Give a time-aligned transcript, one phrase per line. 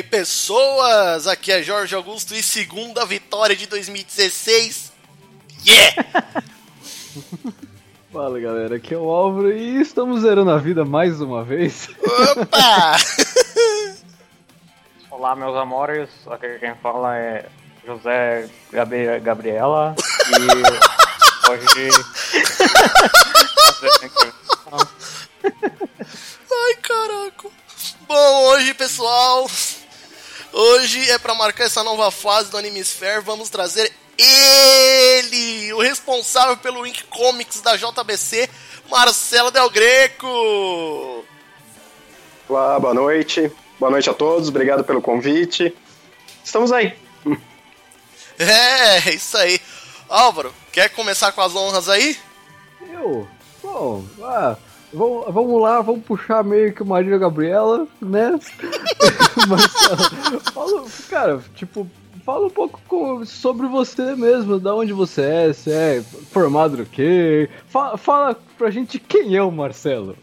[0.00, 1.26] Aí, pessoas?
[1.26, 4.90] Aqui é Jorge Augusto e segunda vitória de 2016.
[5.66, 6.06] Yeah!
[8.10, 11.90] Fala galera, aqui é o Álvaro e estamos zerando a vida mais uma vez.
[12.00, 12.96] Opa!
[15.12, 16.08] Olá, meus amores.
[16.30, 17.44] Aqui quem fala é
[17.84, 19.94] José Gabi Gabriela.
[20.30, 21.90] E hoje.
[26.50, 27.48] Ai, caraca.
[28.08, 29.46] Bom, hoje, pessoal,
[30.52, 36.86] hoje é para marcar essa nova fase do Animesphere, vamos trazer ele, o responsável pelo
[36.86, 38.48] Ink Comics da JBC,
[38.90, 41.24] Marcelo Del Greco.
[42.48, 43.50] Olá, boa noite.
[43.78, 45.74] Boa noite a todos, obrigado pelo convite.
[46.44, 46.94] Estamos aí.
[48.42, 49.60] É, isso aí.
[50.08, 52.18] Álvaro, quer começar com as honras aí?
[52.90, 53.28] Eu?
[53.62, 54.56] Bom, ah,
[54.92, 58.38] vamos, vamos lá, vamos puxar meio que Maria Gabriela, né?
[59.48, 59.66] Mas,
[60.52, 61.86] fala, cara, tipo,
[62.24, 66.86] fala um pouco com, sobre você mesmo, da onde você é, se é formado no
[66.86, 67.48] quê?
[67.68, 70.16] Fala, fala pra gente quem é o Marcelo.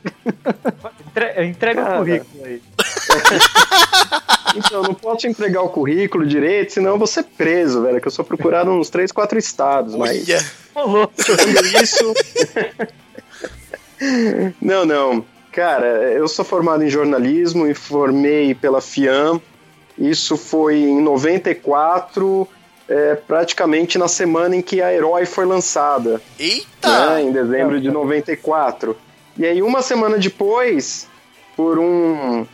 [1.08, 2.62] Entre, entrega o currículo aí.
[4.56, 8.00] então, não posso entregar o currículo direito, senão eu vou ser preso, velho.
[8.00, 10.28] Que eu sou procurado nos 3, 4 estados, mas.
[10.30, 10.40] Olha.
[10.74, 11.12] Falou.
[11.82, 12.14] isso.
[14.62, 15.26] Não, não.
[15.52, 19.42] Cara, eu sou formado em jornalismo e formei pela FIAM.
[19.98, 22.48] Isso foi em 94,
[22.88, 26.22] é, praticamente na semana em que a Herói foi lançada.
[26.38, 27.16] Eita!
[27.16, 28.96] né, em dezembro de 94.
[29.36, 31.08] E aí, uma semana depois,
[31.56, 32.46] por um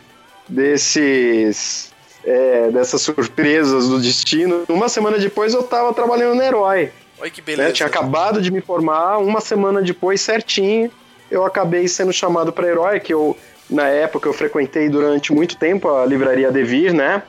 [0.48, 1.92] desses.
[2.24, 6.90] é, dessas surpresas do destino, uma semana depois eu tava trabalhando no Herói.
[7.18, 7.46] Olha que né?
[7.46, 7.72] beleza.
[7.72, 10.90] Tinha acabado de me formar, uma semana depois, certinho,
[11.30, 13.36] eu acabei sendo chamado para Herói, que eu,
[13.68, 17.22] na época, eu frequentei durante muito tempo a livraria Devir, né?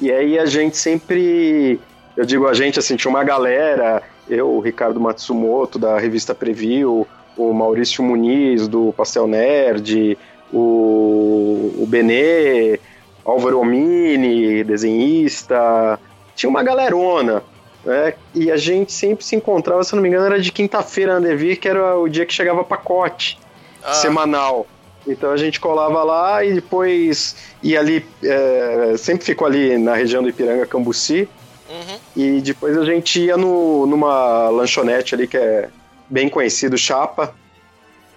[0.00, 1.80] E aí a gente sempre,
[2.16, 7.06] eu digo a gente, assim, tinha uma galera, eu, o Ricardo Matsumoto, da revista Preview,
[7.36, 10.16] o Maurício Muniz, do Pastel Nerd,
[10.52, 12.78] o, o Benê,
[13.24, 15.98] Álvaro Omini, desenhista,
[16.34, 17.42] tinha uma galerona,
[17.84, 18.14] né?
[18.34, 21.58] E a gente sempre se encontrava, se não me engano, era de quinta-feira na Devir,
[21.58, 23.38] que era o dia que chegava pacote
[23.82, 24.66] Ah, semanal.
[25.06, 30.22] Então a gente colava lá e depois ia ali, é, sempre ficou ali na região
[30.22, 31.28] do Ipiranga, Cambuci,
[31.68, 31.98] uhum.
[32.16, 35.68] e depois a gente ia no, numa lanchonete ali que é
[36.08, 37.34] bem conhecido, Chapa.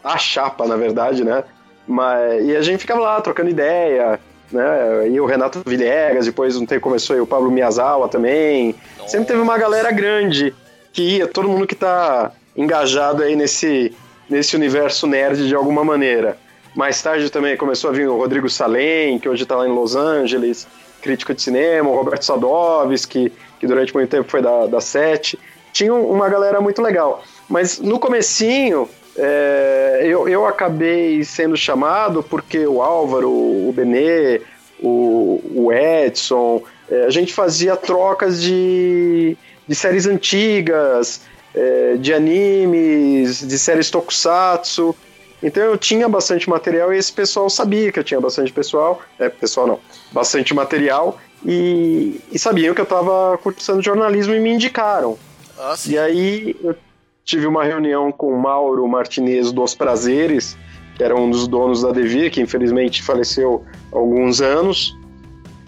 [0.03, 1.43] A Chapa, na verdade, né?
[1.87, 4.19] Mas, e a gente ficava lá trocando ideia,
[4.51, 5.07] né?
[5.09, 8.75] E o Renato Villegas, depois um tempo começou aí o Pablo Miyazawa também.
[9.11, 10.55] Sempre teve uma galera grande
[10.93, 13.93] que ia, todo mundo que tá engajado aí nesse,
[14.29, 16.37] nesse universo nerd de alguma maneira.
[16.73, 19.97] Mais tarde também começou a vir o Rodrigo Salem, que hoje tá lá em Los
[19.97, 20.65] Angeles,
[21.01, 25.37] crítico de cinema, o Roberto Sadovski, que durante muito tempo foi da, da Sete.
[25.73, 27.21] Tinha uma galera muito legal.
[27.49, 34.39] Mas no comecinho, é, eu, eu acabei sendo chamado porque o Álvaro, o Benê,
[34.81, 41.21] o, o Edson, é, a gente fazia trocas de, de séries antigas,
[41.55, 44.93] é, de animes, de séries tokusatsu.
[45.41, 49.29] Então eu tinha bastante material e esse pessoal sabia que eu tinha bastante pessoal, é,
[49.29, 49.79] pessoal não,
[50.11, 55.17] bastante material e, e sabiam que eu estava cursando jornalismo e me indicaram.
[55.57, 55.75] Ah.
[55.87, 56.75] E aí eu
[57.23, 60.57] tive uma reunião com o Mauro Martinez dos Prazeres,
[60.95, 64.95] que era um dos donos da Devir, que infelizmente faleceu há alguns anos.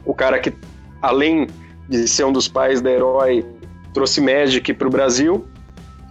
[0.05, 0.53] O cara que,
[1.03, 1.47] além
[1.87, 3.45] de ser um dos pais da Herói,
[3.93, 5.45] trouxe Magic para o Brasil.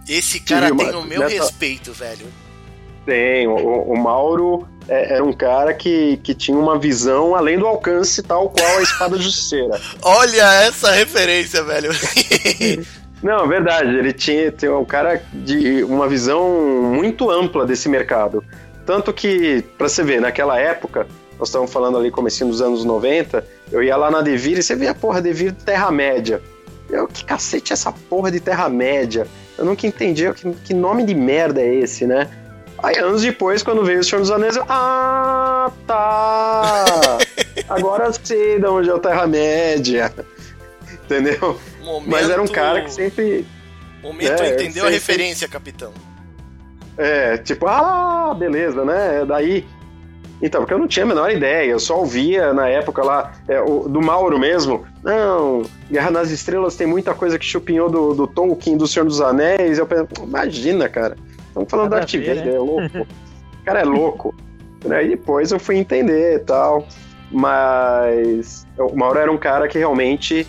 [0.07, 2.25] Esse cara uma- tem o meu nessa- respeito, velho.
[3.05, 7.65] Tem, o, o Mauro é- era um cara que, que tinha uma visão além do
[7.67, 9.81] alcance, tal qual a espada justiceira.
[10.01, 11.89] Olha essa referência, velho.
[13.21, 18.43] Não, é verdade, ele tinha, tinha um cara de uma visão muito ampla desse mercado.
[18.85, 21.07] Tanto que, pra você ver, naquela época,
[21.39, 24.75] nós estamos falando ali comecinho dos anos 90, eu ia lá na Devir e você
[24.75, 26.41] via a porra Devir Terra-média.
[26.89, 29.27] Eu, que cacete é essa porra de Terra-média?
[29.57, 32.29] Eu nunca entendi que, que nome de merda é esse, né?
[32.83, 37.17] Aí anos depois, quando veio o Senhor dos Anéis, eu, ah, tá!
[37.69, 40.13] Agora sei de onde é o Terra-média.
[41.05, 41.59] Entendeu?
[41.81, 43.45] Momento, Mas era um cara que sempre.
[44.01, 45.93] Momento É, entendeu a sei, referência, capitão.
[46.97, 49.23] É, tipo, ah, beleza, né?
[49.25, 49.65] Daí.
[50.45, 53.61] Então, porque eu não tinha a menor ideia, eu só ouvia na época lá, é,
[53.61, 54.85] o- do Mauro mesmo.
[55.01, 59.21] Não, Guerra nas Estrelas tem muita coisa que chupinhou do, do Tolkien, do Senhor dos
[59.21, 59.77] Anéis.
[59.79, 61.15] Eu pensei, imagina, cara.
[61.47, 62.55] Estamos falando Nada da a ver, TV, né?
[62.55, 63.07] é louco.
[63.61, 64.35] O cara é louco.
[64.91, 66.85] Aí depois eu fui entender e tal.
[67.31, 70.45] mas o Mauro era um cara que realmente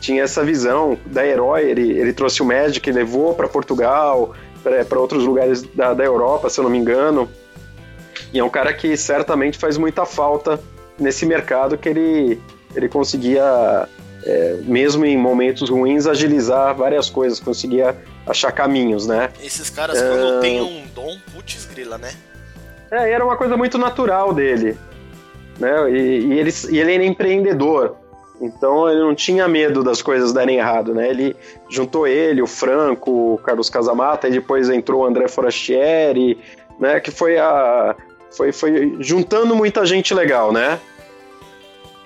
[0.00, 1.70] tinha essa visão da herói.
[1.70, 4.34] Ele, ele trouxe o Magic, levou para Portugal,
[4.88, 7.28] para outros lugares da, da Europa, se eu não me engano.
[8.32, 10.60] E é um cara que certamente faz muita falta
[10.98, 12.40] nesse mercado que ele,
[12.74, 13.88] ele conseguia,
[14.24, 17.96] é, mesmo em momentos ruins, agilizar várias coisas, conseguia
[18.26, 19.30] achar caminhos, né?
[19.42, 22.12] Esses caras, quando tem um dom, putz grila, né?
[22.90, 24.76] É, era uma coisa muito natural dele.
[25.58, 25.90] Né?
[25.90, 27.96] E, e, ele, e ele era empreendedor.
[28.40, 31.08] Então ele não tinha medo das coisas darem errado, né?
[31.08, 31.34] Ele
[31.70, 36.38] juntou ele, o Franco, o Carlos Casamata, e depois entrou o André Forastieri,
[36.78, 37.00] né?
[37.00, 37.96] Que foi a
[38.36, 40.78] foi, foi juntando muita gente legal, né?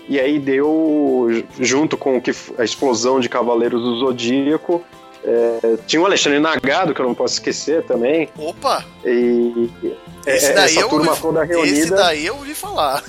[0.09, 4.83] E aí deu junto com que a explosão de Cavaleiros do Zodíaco,
[5.23, 8.29] é, tinha o Alexandre Nagado, que eu não posso esquecer também.
[8.39, 8.85] Opa!
[9.05, 9.71] E
[10.27, 11.79] esse daí essa turma ouvi, toda reunida.
[11.79, 13.05] Esse daí eu ouvi falar.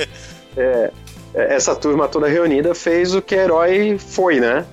[0.56, 0.90] é,
[1.34, 4.64] essa turma toda reunida fez o que herói foi, né?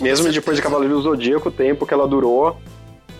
[0.00, 0.32] Mesmo certeza.
[0.32, 2.56] depois de Cavaleiro do Zodíaco, o tempo que ela durou,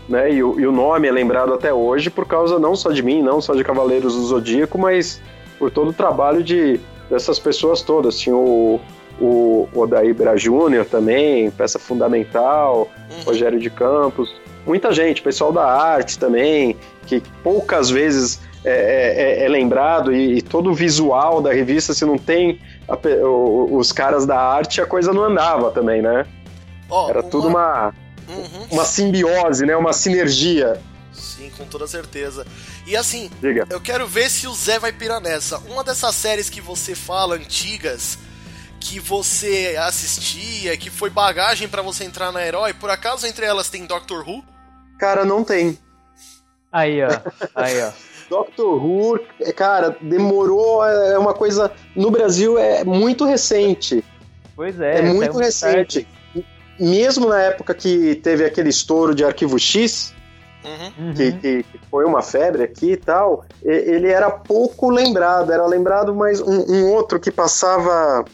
[0.08, 0.32] né?
[0.32, 3.22] E o, e o, nome é lembrado até hoje por causa não só de mim,
[3.22, 5.20] não só de Cavaleiros do Zodíaco, mas
[5.58, 8.18] por todo o trabalho de, dessas pessoas todas.
[8.18, 8.80] Tinha o,
[9.20, 13.22] o Odair Bra Júnior também, peça fundamental, uhum.
[13.24, 14.34] Rogério de Campos,
[14.66, 16.76] muita gente, pessoal da arte também,
[17.06, 21.92] que poucas vezes é, é, é, é lembrado e, e, todo o visual da revista,
[21.92, 22.96] se não tem a,
[23.26, 26.26] os caras da arte, a coisa não andava também, né?
[26.88, 27.30] Oh, Era uma...
[27.30, 27.92] tudo uma,
[28.34, 28.66] uhum.
[28.70, 29.76] uma simbiose, né?
[29.76, 30.80] Uma sinergia.
[31.12, 32.46] Sim, com toda certeza.
[32.86, 33.66] E assim, Diga.
[33.70, 35.58] eu quero ver se o Zé vai pirar nessa.
[35.58, 38.18] Uma dessas séries que você fala, antigas,
[38.80, 43.68] que você assistia, que foi bagagem para você entrar na Herói, por acaso entre elas
[43.68, 44.42] tem Doctor Who?
[44.98, 45.78] Cara, não tem.
[46.70, 47.08] Aí, ó.
[47.54, 47.92] Aí, ó.
[48.30, 49.20] Doctor Who,
[49.54, 51.70] cara, demorou, é uma coisa.
[51.94, 54.02] No Brasil é muito recente.
[54.56, 55.00] Pois é.
[55.00, 56.04] É muito recente.
[56.04, 56.21] Tarde.
[56.78, 60.14] Mesmo na época que teve aquele estouro de Arquivo X,
[60.64, 61.14] uhum.
[61.14, 65.52] que, que, foi uma febre aqui e tal, ele era pouco lembrado.
[65.52, 68.24] Era lembrado mais um, um outro que passava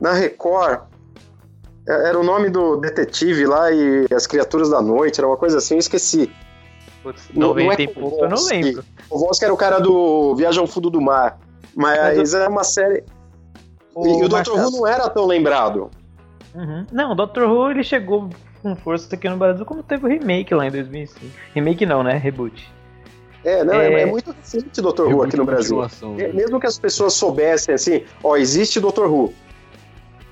[0.00, 0.80] na Record.
[1.88, 5.58] É, era o nome do detetive lá e as criaturas da noite, era uma coisa
[5.58, 6.30] assim, eu esqueci.
[7.02, 8.84] Putz, 90 não, é e pouco, eu não lembro.
[9.10, 11.38] O Vosk era o cara do Viagem ao Fundo do Mar.
[11.74, 13.02] Mas, mas era uma série.
[13.94, 14.52] O e o Dr.
[14.52, 15.90] Who não era tão lembrado.
[16.54, 16.86] Uhum.
[16.92, 17.42] Não, o Dr.
[17.44, 18.28] Who ele chegou
[18.62, 21.26] com força aqui no Brasil, como teve o remake lá em 2005.
[21.54, 22.16] Remake não, né?
[22.16, 22.70] Reboot.
[23.44, 25.02] É, não, é, é muito recente o Dr.
[25.02, 25.80] Who aqui no Brasil.
[25.80, 26.28] Né?
[26.32, 29.06] Mesmo que as pessoas soubessem assim, ó, existe Dr.
[29.06, 29.34] Who.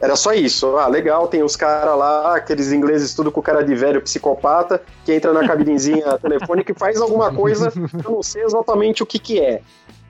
[0.00, 0.76] Era só isso.
[0.76, 5.12] Ah, legal, tem os caras lá, aqueles ingleses tudo com cara de velho psicopata, que
[5.12, 7.72] entra na cabinezinha telefônica e faz alguma coisa,
[8.04, 9.60] eu não sei exatamente o que que é.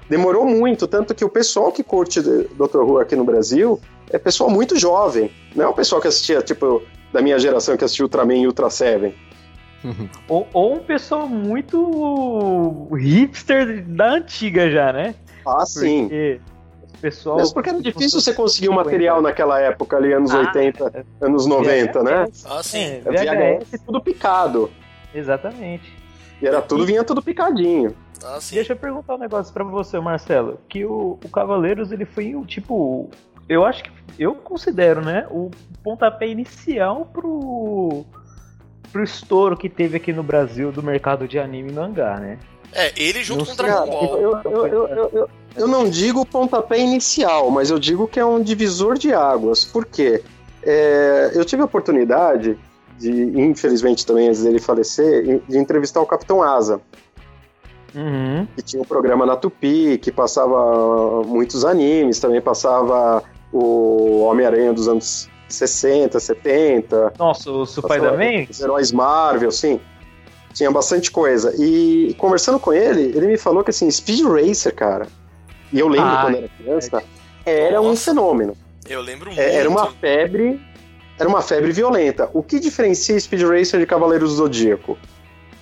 [0.09, 2.79] Demorou muito, tanto que o pessoal que curte Dr.
[2.79, 3.81] Who aqui no Brasil
[4.11, 5.31] é pessoal muito jovem.
[5.55, 8.71] Não é o pessoal que assistia, tipo, da minha geração que assistiu Ultraman e Ultra
[8.71, 9.15] Seven.
[10.29, 15.15] ou, ou um pessoal muito hipster da antiga já, né?
[15.47, 16.03] Ah, sim.
[16.03, 16.41] Porque
[17.01, 17.37] pessoal.
[17.39, 20.93] Mesmo porque era difícil você conseguir o um material naquela época ali, anos ah, 80,
[20.95, 21.25] é.
[21.25, 22.27] anos 90, VHS, né?
[22.45, 23.03] Ah, sim.
[23.05, 24.71] É, VHS tudo picado.
[25.15, 25.93] Exatamente.
[26.41, 27.95] E era tudo, vinha tudo picadinho.
[28.23, 30.59] Ah, Deixa eu perguntar um negócio para você, Marcelo.
[30.69, 33.11] Que o, o Cavaleiros, ele foi o tipo.
[33.51, 33.91] Eu acho que.
[34.17, 35.27] Eu considero, né?
[35.29, 35.51] O
[35.83, 38.05] pontapé inicial pro.
[38.93, 42.39] pro estouro que teve aqui no Brasil do mercado de anime e mangá, né?
[42.73, 44.19] É, ele junto com o Dragon Ball.
[44.19, 48.41] Eu, eu, eu, eu, eu não digo pontapé inicial, mas eu digo que é um
[48.41, 49.65] divisor de águas.
[49.65, 50.23] Por quê?
[50.63, 52.57] É, eu tive a oportunidade
[52.99, 56.81] de, infelizmente também antes dele falecer, de entrevistar o Capitão Asa.
[57.93, 58.47] Uhum.
[58.55, 64.89] Que tinha um programa na Tupi, que passava muitos animes, também passava o Homem-Aranha dos
[64.89, 67.15] anos 60, 70.
[67.19, 68.47] Nossa, o Spider-Man?
[68.49, 69.81] Os heróis Marvel, sim.
[70.55, 71.55] Tinha bastante coisa.
[71.59, 75.07] E conversando com ele, ele me falou que assim, Speed Racer, cara,
[75.73, 77.03] e eu lembro ah, quando era criança,
[77.45, 77.89] era Nossa.
[77.89, 78.57] um fenômeno.
[78.89, 79.41] Eu lembro muito.
[79.41, 80.61] É, era uma febre,
[81.19, 82.29] era uma febre violenta.
[82.33, 84.99] O que diferencia Speed Racer de Cavaleiros do Zodíaco?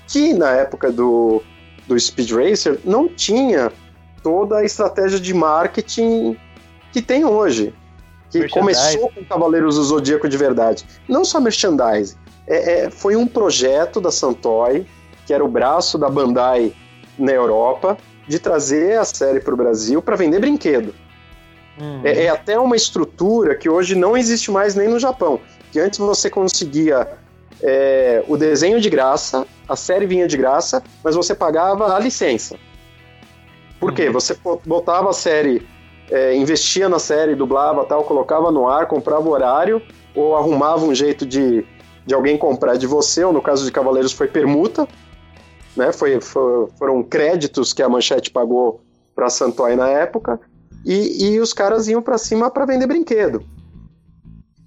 [0.07, 1.43] Que na época do,
[1.87, 3.71] do Speed Racer não tinha
[4.23, 6.37] toda a estratégia de marketing
[6.93, 7.75] que tem hoje.
[8.31, 10.85] Que começou com Cavaleiros do Zodíaco de verdade.
[11.09, 12.17] Não só merchandising.
[12.47, 14.87] É, é, foi um projeto da Santoy,
[15.27, 16.75] que era o braço da Bandai
[17.19, 20.95] na Europa, de trazer a série para o Brasil para vender brinquedo.
[21.81, 22.01] Uhum.
[22.05, 25.41] É, é, até uma estrutura que hoje não existe mais nem no Japão.
[25.73, 27.09] Que antes você conseguia
[27.63, 32.57] é, o desenho de graça, a série vinha de graça, mas você pagava a licença.
[33.79, 34.07] Por quê?
[34.07, 34.13] Uhum.
[34.13, 35.67] Você botava a série
[36.11, 39.83] é, investia na série, dublava tal, colocava no ar, comprava horário,
[40.15, 41.65] ou arrumava um jeito de,
[42.07, 44.89] de alguém comprar de você, ou no caso de Cavaleiros foi permuta,
[45.77, 45.93] né?
[45.93, 48.81] Foi, foi foram créditos que a Manchete pagou
[49.15, 50.41] para Santoy na época,
[50.85, 53.43] e, e os caras iam para cima para vender brinquedo.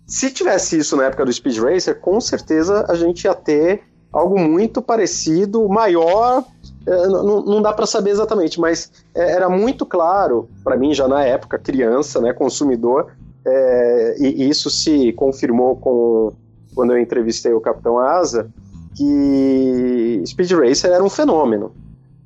[0.05, 3.81] Se tivesse isso na época do Speed Racer, com certeza a gente ia ter
[4.12, 6.43] algo muito parecido, maior,
[6.85, 11.23] não, não dá para saber exatamente, mas é, era muito claro para mim já na
[11.23, 13.11] época, criança, né, consumidor,
[13.45, 16.33] é, e isso se confirmou com
[16.73, 18.50] quando eu entrevistei o Capitão Asa,
[18.95, 21.71] que Speed Racer era um fenômeno.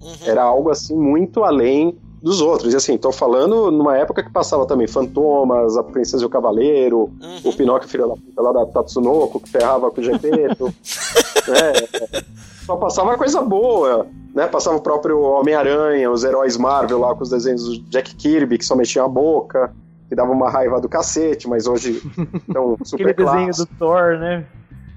[0.01, 0.15] Uhum.
[0.25, 2.73] Era algo assim muito além dos outros.
[2.73, 7.11] E assim, tô falando numa época que passava também Fantomas, a Princesa e o Cavaleiro,
[7.21, 7.39] uhum.
[7.43, 10.65] o Pinóquio filho da puta lá da Tatsunoko, que ferrava com o Gepeto.
[11.47, 12.23] né?
[12.65, 14.47] Só passava coisa boa, né?
[14.47, 18.65] Passava o próprio Homem-Aranha, os heróis Marvel lá com os desenhos do Jack Kirby, que
[18.65, 19.71] só mexia a boca,
[20.09, 22.01] que dava uma raiva do cacete, mas hoje
[22.49, 24.45] então super Aquele desenho do Thor, né?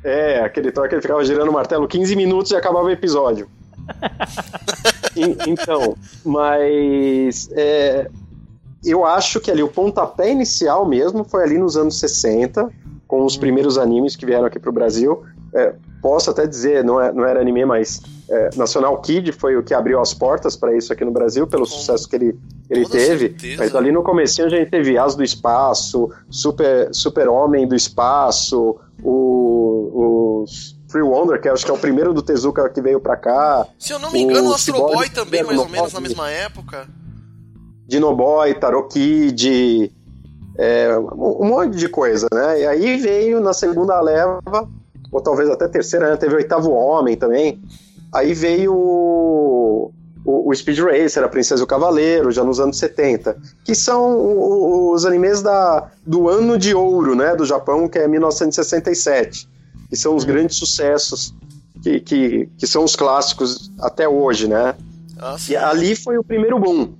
[0.02, 3.48] É, aquele Thor que ele ficava girando o martelo 15 minutos e acabava o episódio.
[5.46, 5.94] então,
[6.24, 8.08] mas é,
[8.82, 12.70] eu acho que ali o pontapé inicial mesmo foi ali nos anos 60,
[13.06, 15.22] com os primeiros animes que vieram aqui para o Brasil.
[15.54, 19.62] É, posso até dizer, não, é, não era anime, mas é, National Kid foi o
[19.62, 22.38] que abriu as portas para isso aqui no Brasil, pelo com sucesso que ele,
[22.68, 23.28] ele teve.
[23.30, 23.56] Certeza.
[23.58, 28.76] Mas ali no começo a gente teve As do Espaço, Super, Super Homem do Espaço,
[29.02, 33.16] o, os Free Wonder, que acho que é o primeiro do Tezuka que veio pra
[33.16, 33.66] cá.
[33.78, 36.86] Se eu não me engano, o Astro Boy também, mais ou menos na mesma época.
[37.86, 39.90] Dinoboy, Tarot Kid,
[40.58, 42.60] é, um monte de coisa, né?
[42.60, 44.68] E aí veio na segunda leva,
[45.10, 46.16] ou talvez até terceira, né?
[46.16, 47.60] teve Oitavo Homem também.
[48.12, 49.92] Aí veio o,
[50.24, 54.92] o, o, Speed Racer, a Princesa e o Cavaleiro, já nos anos 70, que são
[54.92, 59.48] os animes da, do ano de ouro, né, do Japão, que é 1967
[59.88, 60.26] que são os hum.
[60.26, 61.34] grandes sucessos,
[61.82, 64.74] que, que, que são os clássicos até hoje, né?
[65.18, 66.92] Ah, e ali foi o primeiro boom.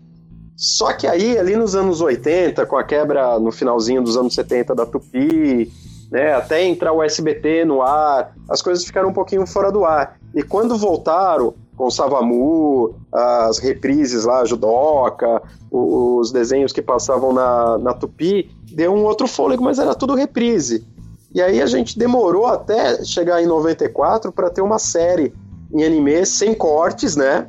[0.57, 4.75] Só que aí, ali nos anos 80, com a quebra no finalzinho dos anos 70
[4.75, 5.71] da Tupi,
[6.11, 10.19] né, até entrar o SBT no ar, as coisas ficaram um pouquinho fora do ar.
[10.35, 17.33] E quando voltaram, com o Savamu, as reprises lá, a Judoca, os desenhos que passavam
[17.33, 20.85] na, na Tupi, deu um outro fôlego, mas era tudo reprise.
[21.33, 25.33] E aí a gente demorou até chegar em 94 para ter uma série
[25.73, 27.49] em anime sem cortes, né?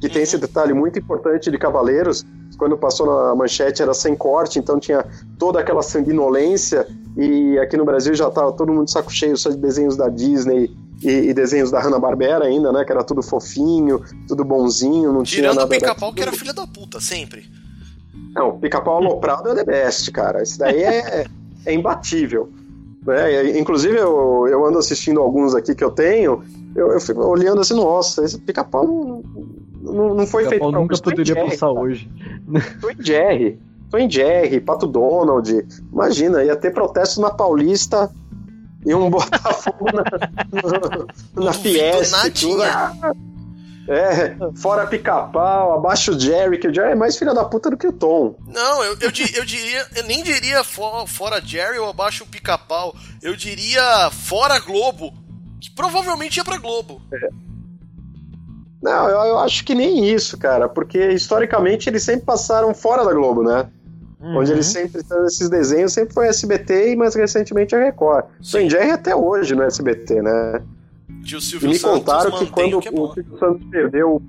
[0.00, 2.24] Que tem esse detalhe muito importante de Cavaleiros.
[2.56, 5.04] Quando passou na manchete era sem corte, então tinha
[5.36, 6.86] toda aquela sanguinolência.
[7.16, 10.08] E aqui no Brasil já tava todo mundo de saco cheio só de desenhos da
[10.08, 10.70] Disney
[11.02, 12.84] e, e desenhos da Hanna-Barbera ainda, né?
[12.84, 15.66] Que era tudo fofinho, tudo bonzinho, não Tirando tinha nada...
[15.66, 17.44] o pica-pau que era filha da puta, sempre.
[18.34, 20.42] Não, o pica-pau aloprado é the best, cara.
[20.42, 21.26] Isso daí é,
[21.64, 22.50] é imbatível.
[23.06, 23.58] Né?
[23.58, 26.42] Inclusive, eu, eu ando assistindo alguns aqui que eu tenho,
[26.74, 29.22] eu, eu fico olhando assim, nossa, esse pica-pau não,
[29.80, 31.80] não, não foi feito pra nunca poderia Jerry, passar cara.
[31.80, 32.10] hoje.
[32.80, 33.60] Foi Jerry.
[33.94, 35.64] Foi Jerry, Pato Donald.
[35.92, 38.10] Imagina, ia ter protesto na Paulista
[38.84, 40.02] e um Botafogo na,
[41.38, 42.16] na, na Fiesta.
[43.86, 47.76] É, fora pica-pau, abaixo o Jerry, que o Jerry é mais filha da puta do
[47.76, 48.34] que o Tom.
[48.48, 52.96] Não, eu, eu, eu diria, eu nem diria for, fora Jerry ou abaixo o pica-pau.
[53.22, 55.14] Eu diria fora Globo,
[55.60, 57.00] que provavelmente ia pra Globo.
[57.12, 57.28] É.
[58.82, 63.12] Não, eu, eu, acho que nem isso, cara, porque historicamente eles sempre passaram fora da
[63.12, 63.70] Globo, né?
[64.24, 64.38] Uhum.
[64.38, 68.24] Onde eles sempre estão esses desenhos, sempre foi SBT e mais recentemente a Record.
[68.40, 68.70] Sim.
[68.70, 70.62] Jerry até hoje no SBT, né?
[71.22, 74.22] Tio Silvio e me Santos contaram que quando que é o Silvio Santos perdeu.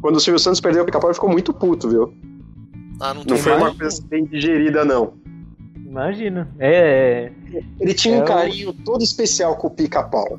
[0.00, 2.14] Quando o Silvio Santos perdeu o pica-pau, ele ficou muito puto, viu?
[3.00, 3.64] Ah, não, não foi mais?
[3.64, 5.14] uma coisa bem digerida, não.
[5.74, 6.48] Imagina.
[6.60, 7.32] É.
[7.80, 10.38] Ele tinha é um carinho todo especial com o pica-pau.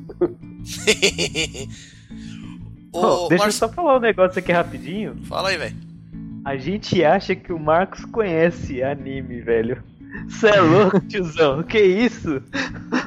[2.94, 3.48] oh, deixa Mar...
[3.48, 5.16] eu só falar um negócio aqui rapidinho.
[5.26, 5.91] Fala aí, velho.
[6.44, 9.82] A gente acha que o Marcos conhece anime, velho.
[10.28, 11.62] Você é louco, tiozão?
[11.62, 12.42] Que isso?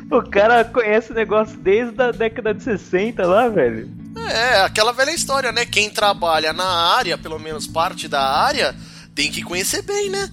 [0.10, 3.89] O cara conhece o negócio desde a década de 60 lá, velho.
[4.30, 5.65] É, aquela velha história, né?
[5.65, 6.65] Quem trabalha na
[6.96, 8.74] área, pelo menos parte da área,
[9.13, 10.30] tem que conhecer bem, né?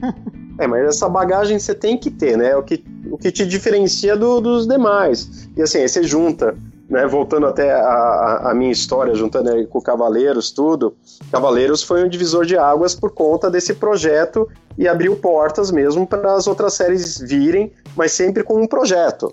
[0.56, 2.54] É, mas essa bagagem você tem que ter, né?
[2.54, 5.48] O que, o que te diferencia do, dos demais.
[5.56, 6.56] E assim, aí você junta
[6.88, 10.96] né, voltando até a, a, minha história, juntando aí com Cavaleiros, tudo,
[11.30, 16.34] Cavaleiros foi um divisor de águas por conta desse projeto e abriu portas mesmo para
[16.34, 19.32] as outras séries virem, mas sempre com um projeto.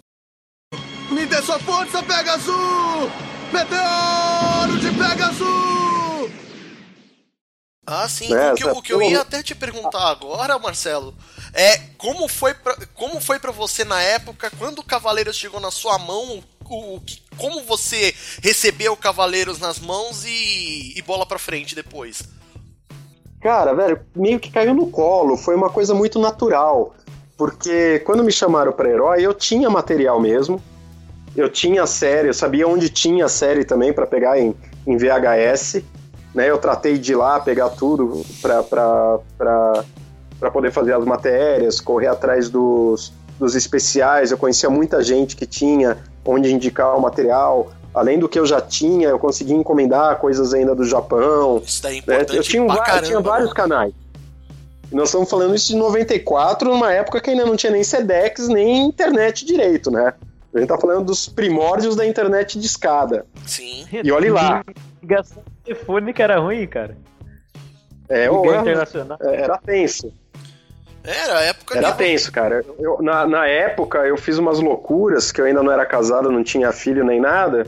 [1.10, 2.55] Me dê sua força, Pegasus!
[3.51, 6.31] Meteoro de Pegasus!
[7.86, 8.29] Ah, sim.
[8.29, 11.13] Né, o que, eu- essa- o que eu ia até te perguntar agora, Marcelo,
[11.53, 15.72] é como foi pra, como foi para você na época quando o Cavaleiros chegou na
[15.72, 21.39] sua mão, o, o que- como você recebeu Cavaleiros nas mãos e, e bola pra
[21.39, 22.21] frente depois?
[23.41, 26.93] Cara, velho, meio que caiu no colo, foi uma coisa muito natural.
[27.36, 30.62] Porque quando me chamaram pra herói, eu tinha material mesmo.
[31.36, 34.55] Eu tinha série, eu sabia onde tinha série também pra pegar em,
[34.86, 35.81] em VHS.
[36.36, 36.48] Né?
[36.48, 39.19] Eu tratei de ir lá pegar tudo pra
[40.53, 44.29] poder fazer as matérias, correr atrás dos, dos especiais.
[44.31, 47.71] Eu conhecia muita gente que tinha onde indicar o material.
[47.93, 51.62] Além do que eu já tinha, eu consegui encomendar coisas ainda do Japão.
[51.65, 52.15] Isso daí é né?
[52.15, 53.01] importante Eu tinha, um caramba.
[53.01, 53.93] tinha vários canais.
[54.91, 58.48] E nós estamos falando isso de 94, numa época que ainda não tinha nem Sedex,
[58.48, 60.13] nem internet direito, né?
[60.53, 63.25] A gente tá falando dos primórdios da internet de escada.
[63.48, 63.86] Sim.
[63.91, 64.63] E olhe lá.
[65.01, 66.95] Ligação telefônica era ruim, cara.
[68.07, 69.17] É, Ligar o- internacional.
[69.21, 70.13] era tenso.
[71.03, 72.63] Era a época Era que tenso, cara.
[72.79, 76.43] Eu- na, na época, eu fiz umas loucuras, que eu ainda não era casado, não
[76.43, 77.65] tinha filho nem nada.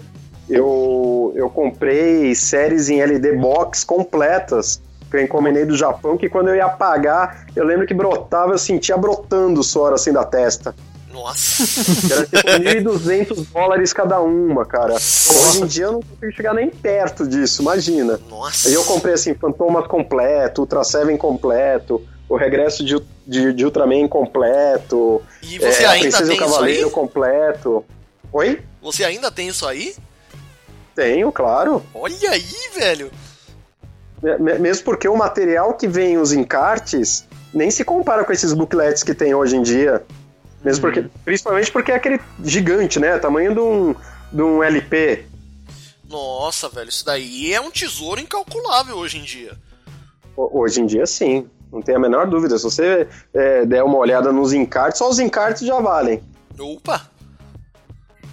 [0.50, 6.50] Eu, eu comprei séries em LD box completas, que eu encomendei do Japão, que quando
[6.50, 10.76] eu ia pagar, eu lembro que brotava, eu sentia brotando o suor assim da testa.
[11.12, 11.64] Nossa.
[12.12, 12.50] Era tipo
[13.00, 14.96] 1.200 dólares cada uma, cara.
[14.96, 18.20] Hoje em dia eu não consigo chegar nem perto disso, imagina.
[18.30, 18.68] Nossa.
[18.68, 24.08] Aí eu comprei assim, Fantomas completo, Ultra Seven completo, o regresso de, de, de Ultraman
[24.08, 26.92] completo, E você é, ainda tem o isso Cavaleiro aí?
[26.92, 27.86] completo.
[28.32, 28.62] Oi?
[28.82, 29.96] Você ainda tem isso aí?
[30.96, 31.84] Tenho, claro.
[31.94, 32.46] Olha aí,
[32.76, 33.12] velho.
[34.22, 38.54] Me- me- Mesmo porque o material que vem os encartes nem se compara com esses
[38.54, 40.04] booklets que tem hoje em dia.
[40.64, 43.18] Mesmo porque, principalmente porque é aquele gigante, né?
[43.20, 43.96] Tamanho de um,
[44.32, 45.26] de um LP.
[46.08, 49.54] Nossa, velho, isso daí é um tesouro incalculável hoje em dia.
[50.38, 51.50] Ho- Hoje em dia, sim.
[51.74, 52.58] Não tem a menor dúvida.
[52.58, 56.22] Se você é, der uma olhada nos encartes, só os encartes já valem.
[56.60, 57.02] Opa,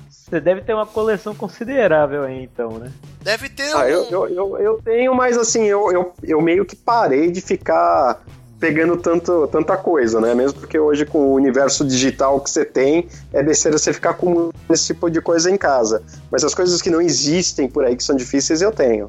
[0.08, 2.92] Você deve ter uma coleção considerável aí, então, né?
[3.22, 3.82] deve ter Ah, um...
[3.88, 8.22] eu, eu, eu, eu tenho, mas assim, eu, eu, eu meio que parei de ficar
[8.58, 10.34] pegando tanto, tanta coisa, né?
[10.34, 14.50] Mesmo porque hoje com o universo digital que você tem, é besteira você ficar com
[14.68, 16.02] esse tipo de coisa em casa.
[16.30, 19.06] Mas as coisas que não existem por aí, que são difíceis, eu tenho.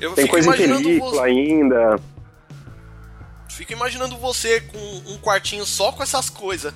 [0.00, 2.00] eu Tem coisa em película você, ainda.
[3.54, 6.74] Fico imaginando você com um quartinho só com essas coisas.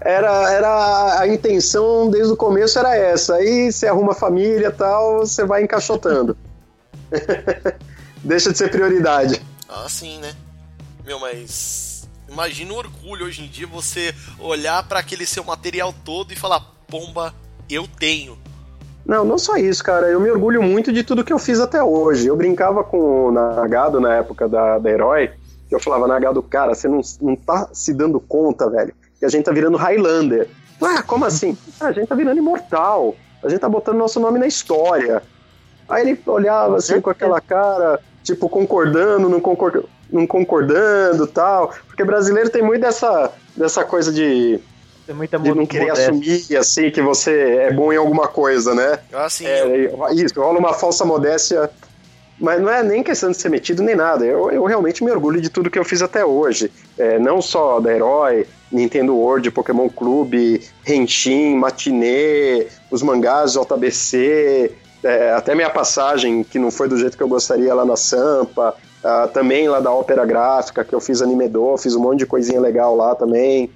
[0.00, 3.36] Era, era a intenção desde o começo era essa.
[3.36, 6.36] Aí você arruma família e tal, você vai encaixotando.
[8.22, 9.40] Deixa de ser prioridade.
[9.68, 10.34] Ah, sim, né?
[11.04, 16.32] Meu, mas imagina o orgulho hoje em dia você olhar pra aquele seu material todo
[16.32, 17.32] e falar, pomba,
[17.70, 18.36] eu tenho.
[19.04, 20.08] Não, não só isso, cara.
[20.08, 22.26] Eu me orgulho muito de tudo que eu fiz até hoje.
[22.26, 25.30] Eu brincava com o Nagado na época da, da Herói.
[25.72, 29.28] Que Eu falava, Nagado, cara, você não, não tá se dando conta, velho, que a
[29.30, 30.46] gente tá virando Highlander.
[30.82, 31.56] Ah, como assim?
[31.80, 33.14] Ah, a gente tá virando imortal.
[33.42, 35.22] A gente tá botando nosso nome na história.
[35.88, 41.72] Aí ele olhava assim com aquela cara, tipo, concordando, não, concor não concordando tal.
[41.86, 44.60] Porque brasileiro tem muito dessa, dessa coisa de,
[45.06, 46.10] Tem muita de não querer modéstia.
[46.10, 47.32] assumir assim que você
[47.68, 48.98] é bom em alguma coisa, né?
[49.12, 51.70] Ah, sim, eu- É, isso, rola uma falsa modéstia.
[52.42, 54.24] Mas não é nem questão de ser metido nem nada.
[54.24, 56.72] Eu, eu realmente me orgulho de tudo que eu fiz até hoje.
[56.98, 64.72] É, não só da Herói, Nintendo World, Pokémon Clube, Henshin, Matinê, os mangás JBC,
[65.04, 68.74] é, até minha passagem, que não foi do jeito que eu gostaria lá na Sampa,
[69.04, 72.60] ah, também lá da Ópera Gráfica, que eu fiz Animedor, fiz um monte de coisinha
[72.60, 73.70] legal lá também.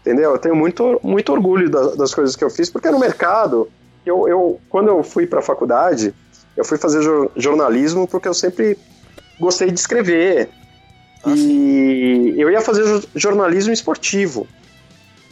[0.00, 0.30] Entendeu?
[0.30, 3.68] Eu tenho muito, muito orgulho da- das coisas que eu fiz, porque no mercado,
[4.06, 6.14] eu, eu quando eu fui para a faculdade,
[6.56, 8.76] eu fui fazer jor- jornalismo porque eu sempre
[9.38, 10.50] gostei de escrever.
[11.26, 14.48] e eu ia fazer jo- jornalismo esportivo.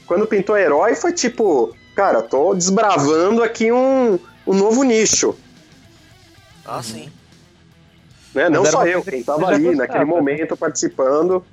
[0.07, 4.15] Quando pintou herói, foi tipo, cara, tô desbravando aqui um,
[4.47, 5.37] um novo nicho.
[6.65, 7.11] ah, sim.
[8.35, 8.49] Né?
[8.49, 10.11] Não só eu, quem que tava ali gostava, naquele né?
[10.11, 11.45] momento participando.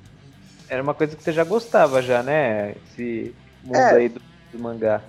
[0.68, 2.74] Era uma coisa que você já gostava já, né?
[2.84, 3.96] Esse mundo É.
[3.96, 4.20] aí do,
[4.52, 5.02] do mangá.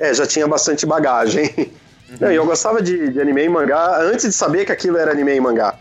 [0.00, 1.44] É, já tinha bastante bagagem.
[2.20, 5.12] Não, e eu gostava de, de anime e mangá antes de saber que aquilo era
[5.12, 5.74] anime e mangá.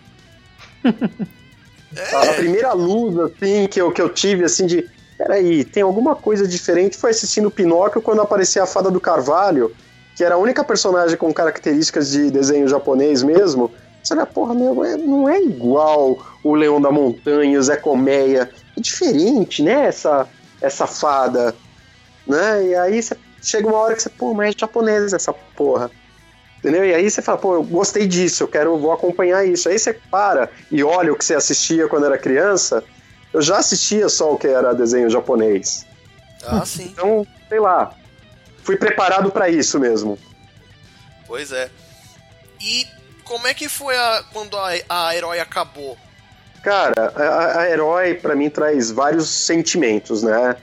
[2.14, 4.88] A É, primeira luz, assim, que eu, que eu tive, assim, de.
[5.18, 6.98] Peraí, tem alguma coisa diferente?
[6.98, 9.74] Foi assistindo Pinóquio quando aparecia a Fada do Carvalho,
[10.16, 13.74] que era a única personagem com características de desenho japonês mesmo.
[14.04, 18.50] Você olha, porra, meu, é- não é igual o Leão da Montanha, o Zé Colmeia.
[18.78, 20.28] É diferente, né, essa,
[20.62, 21.56] essa fada.
[22.26, 22.68] Né?
[22.68, 25.90] E aí você chega uma hora que você, pô, mas é japonesa essa porra.
[26.60, 26.86] Entendeu?
[26.86, 29.70] E aí você fala, pô, eu gostei disso, eu quero, vou acompanhar isso.
[29.70, 32.84] Aí você para e olha o que você assistia quando era criança.
[33.34, 35.86] Eu já assistia só o que era desenho japonês.
[36.46, 36.86] Ah, sim.
[36.86, 37.94] Então, sei lá,
[38.64, 40.18] fui preparado para isso mesmo.
[41.28, 41.70] Pois é.
[42.60, 42.88] E
[43.24, 45.98] como é que foi a, quando a, a Herói acabou?
[46.64, 50.56] Cara, a, a Herói para mim traz vários sentimentos, né?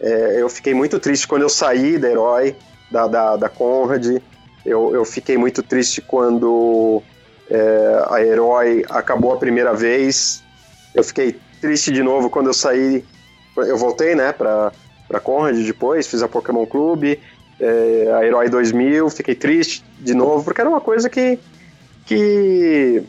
[0.00, 2.56] É, eu fiquei muito triste quando eu saí da Herói,
[2.90, 4.20] da, da, da Conrad.
[4.64, 7.02] Eu, eu fiquei muito triste quando
[7.50, 10.42] é, a Herói acabou a primeira vez.
[10.94, 13.04] Eu fiquei triste de novo quando eu saí.
[13.56, 14.72] Eu voltei, né, pra,
[15.08, 17.20] pra Conrad depois, fiz a Pokémon Clube,
[17.60, 19.10] é, a Herói 2000.
[19.10, 21.38] Fiquei triste de novo, porque era uma coisa que.
[22.06, 23.02] que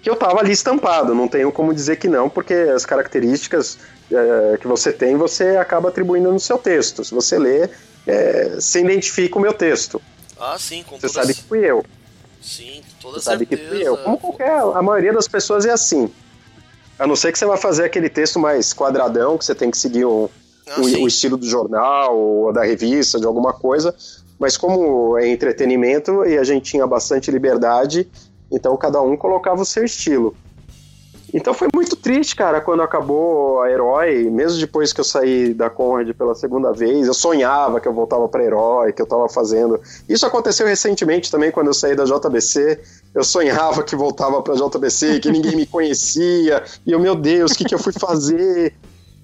[0.00, 3.78] que eu tava ali estampado, não tenho como dizer que não, porque as características
[4.10, 7.04] é, que você tem, você acaba atribuindo no seu texto.
[7.04, 7.68] Se você lê,
[8.06, 10.00] é, você identifica o meu texto.
[10.40, 11.84] Ah, sim, com Você sabe que fui eu.
[12.40, 13.74] Sim, com toda Você sabe que certeza.
[13.76, 13.96] fui eu.
[13.98, 16.10] Como qualquer, a maioria das pessoas é assim.
[16.98, 19.76] A não ser que você vai fazer aquele texto mais quadradão, que você tem que
[19.78, 20.28] seguir um,
[20.68, 23.94] Ah, o, o estilo do jornal ou da revista, de alguma coisa.
[24.38, 28.08] Mas como é entretenimento e a gente tinha bastante liberdade,
[28.50, 30.36] então cada um colocava o seu estilo.
[31.32, 35.68] Então foi muito triste, cara, quando acabou a Herói, mesmo depois que eu saí da
[35.68, 39.78] Conrad pela segunda vez, eu sonhava que eu voltava pra Herói, que eu tava fazendo.
[40.08, 42.80] Isso aconteceu recentemente também, quando eu saí da JBC.
[43.14, 47.54] Eu sonhava que voltava pra JBC, que ninguém me conhecia, e eu, meu Deus, o
[47.54, 48.74] que, que eu fui fazer?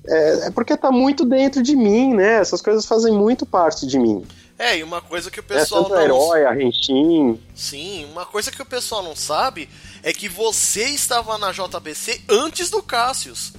[0.06, 2.34] É, é porque tá muito dentro de mim, né?
[2.34, 4.24] Essas coisas fazem muito parte de mim.
[4.58, 6.00] É, e uma coisa que o É, pessoal a não.
[6.00, 7.40] Herói, a Henshin.
[7.54, 9.68] Sim, uma coisa que o pessoal não sabe
[10.02, 13.52] é que você estava na JBC antes do Cassius.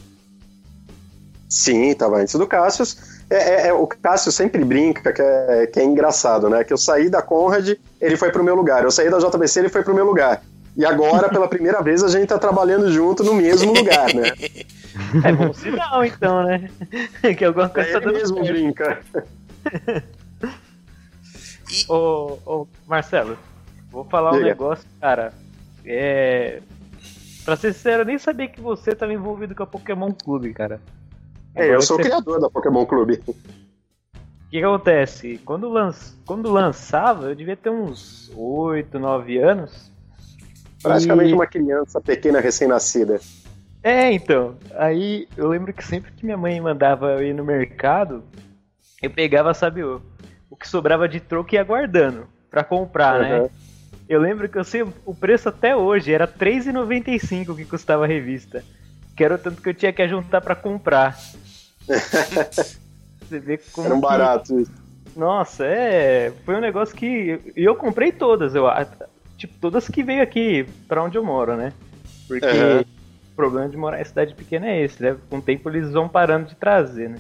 [1.50, 2.98] Sim, tava antes do Cassius.
[3.30, 6.64] É, é- é- o Cassius sempre brinca que é, que é engraçado, né?
[6.64, 8.84] Que eu saí da Conrad, ele foi pro meu lugar.
[8.84, 10.44] Eu saí da JBC, ele foi pro meu lugar.
[10.78, 14.32] E agora, pela primeira vez, a gente tá trabalhando junto no mesmo lugar, né?
[15.24, 16.70] É bom sinal, então, né?
[17.38, 18.52] que alguma coisa tá Ele mesmo certo.
[18.54, 19.00] brinca.
[21.72, 23.38] E Ô, ô, Marcelo,
[23.92, 24.46] vou falar um Diga.
[24.46, 25.34] negócio, cara.
[25.86, 26.62] É.
[27.44, 30.82] Pra ser sincero, eu nem sabia que você estava envolvido com a Pokémon Clube, cara.
[31.54, 33.22] É, Agora eu sou o você- criador da Pokémon Clube.
[33.28, 33.34] O
[34.50, 35.40] que, que acontece?
[35.46, 36.14] Quando, lanç...
[36.26, 39.92] Quando lançava, eu devia ter uns 8, 9 anos.
[40.82, 43.20] Praticamente E- uma criança pequena recém-nascida.
[43.84, 44.56] É, então.
[44.76, 48.24] Aí eu lembro que sempre que minha mãe mandava eu ir no mercado,
[49.02, 50.02] eu pegava, sabe, o,
[50.56, 53.42] o que sobrava de troco e ia guardando pra comprar, né?
[53.42, 53.50] Uhum.
[54.08, 58.64] Eu lembro que eu sei o preço até hoje, era R$3,95 que custava a revista.
[59.18, 61.18] Que era o tanto que eu tinha que juntar pra comprar.
[61.88, 64.72] Você vê como Era um barato isso.
[65.16, 66.32] Nossa, é.
[66.46, 67.40] Foi um negócio que.
[67.56, 68.66] E eu comprei todas, eu
[69.38, 71.74] Tipo, todas que veio aqui pra onde eu moro, né?
[72.28, 72.82] Porque Aham.
[72.82, 75.18] o problema de morar em cidade pequena é esse, né?
[75.30, 77.18] Com o tempo eles vão parando de trazer, né?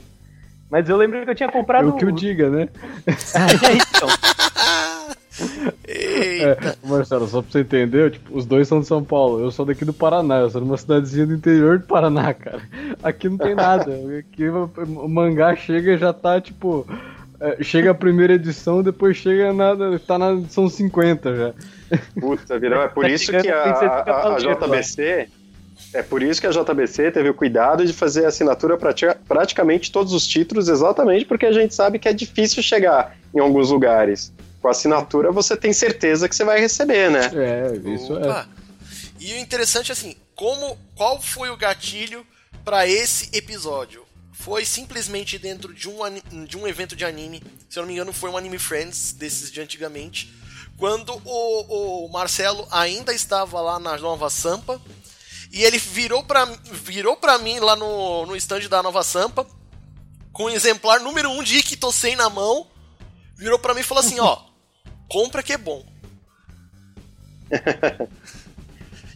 [0.69, 1.89] Mas eu lembro que eu tinha É comprado.
[1.89, 2.67] o que eu diga, né?
[3.07, 4.09] então,
[5.87, 6.77] Eita.
[6.83, 9.41] É, Marcelo, só pra você entender, tipo, os dois são de São Paulo.
[9.41, 12.61] Eu sou daqui do Paraná, eu sou numa cidadezinha do interior do Paraná, cara.
[13.03, 13.91] Aqui não tem nada.
[14.19, 16.87] Aqui o o mangá chega e já tá, tipo.
[17.39, 19.75] é, chega a primeira edição, depois chega na.
[19.99, 21.53] tá na edição 50 já.
[22.19, 24.77] Puta vida, é por Tá isso que a, a- a Cavaleiro lá.
[25.95, 28.93] É por isso que a JBC teve o cuidado de fazer assinatura para
[29.25, 33.69] praticamente todos os títulos, exatamente porque a gente sabe que é difícil chegar em alguns
[33.69, 34.33] lugares.
[34.61, 37.31] Com a assinatura você tem certeza que você vai receber, né?
[37.33, 38.25] É, isso é.
[38.25, 38.49] Opa.
[39.21, 42.27] E o interessante é assim, como qual foi o gatilho
[42.65, 44.03] pra esse episódio?
[44.33, 48.11] Foi simplesmente dentro de um, de um evento de anime, se eu não me engano
[48.11, 50.33] foi um Anime Friends, desses de antigamente,
[50.77, 54.81] quando o, o Marcelo ainda estava lá na Nova Sampa,
[55.55, 59.47] e ele virou pra, virou pra mim lá no, no stand da Nova Sampa,
[60.33, 62.67] com o exemplar número 1 um de Ikitosei na mão,
[63.37, 64.37] virou pra mim e falou assim, ó,
[65.09, 65.83] compra que é bom.